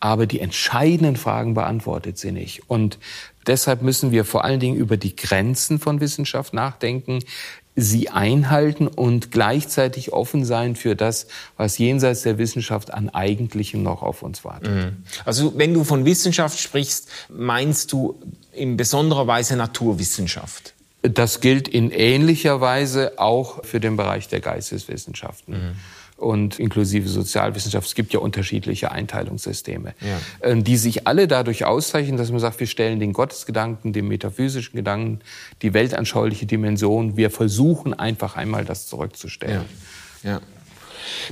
[0.00, 2.68] aber die entscheidenden Fragen beantwortet sie nicht.
[2.68, 2.98] Und
[3.46, 7.20] deshalb müssen wir vor allen Dingen über die Grenzen von Wissenschaft nachdenken,
[7.76, 14.02] sie einhalten und gleichzeitig offen sein für das, was jenseits der Wissenschaft an Eigentlichem noch
[14.02, 14.70] auf uns wartet.
[14.70, 15.04] Mhm.
[15.24, 18.20] Also wenn du von Wissenschaft sprichst, meinst du
[18.52, 20.74] in besonderer Weise Naturwissenschaft?
[21.02, 25.54] Das gilt in ähnlicher Weise auch für den Bereich der Geisteswissenschaften.
[25.54, 25.72] Mhm
[26.16, 27.86] und inklusive Sozialwissenschaft.
[27.86, 30.20] Es gibt ja unterschiedliche Einteilungssysteme, ja.
[30.42, 34.76] Ähm, die sich alle dadurch auszeichnen, dass man sagt, wir stellen den Gottesgedanken, den metaphysischen
[34.76, 35.20] Gedanken,
[35.62, 39.64] die weltanschauliche Dimension, wir versuchen einfach einmal das zurückzustellen.
[40.22, 40.30] Ja.
[40.32, 40.40] ja.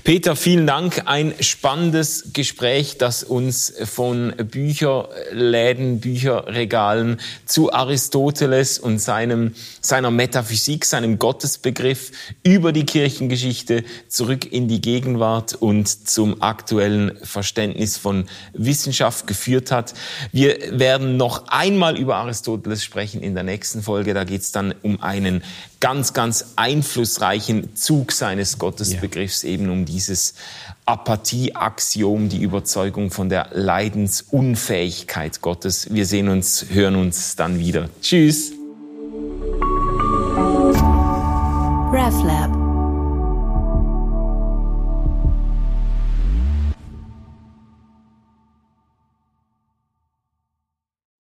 [0.05, 1.03] Peter, vielen Dank.
[1.07, 11.19] Ein spannendes Gespräch, das uns von Bücherläden, Bücherregalen zu Aristoteles und seinem, seiner Metaphysik, seinem
[11.19, 12.13] Gottesbegriff
[12.43, 19.95] über die Kirchengeschichte zurück in die Gegenwart und zum aktuellen Verständnis von Wissenschaft geführt hat.
[20.33, 24.15] Wir werden noch einmal über Aristoteles sprechen in der nächsten Folge.
[24.15, 25.43] Da geht es dann um einen
[25.83, 29.51] ganz, ganz einflussreichen Zug seines Gottesbegriffs, ja.
[29.51, 30.35] eben um dieses
[30.87, 35.93] Apathie-Axiom, die Überzeugung von der Leidensunfähigkeit Gottes.
[35.93, 37.89] Wir sehen uns, hören uns dann wieder.
[38.01, 38.53] Tschüss.
[41.93, 42.62] RefLab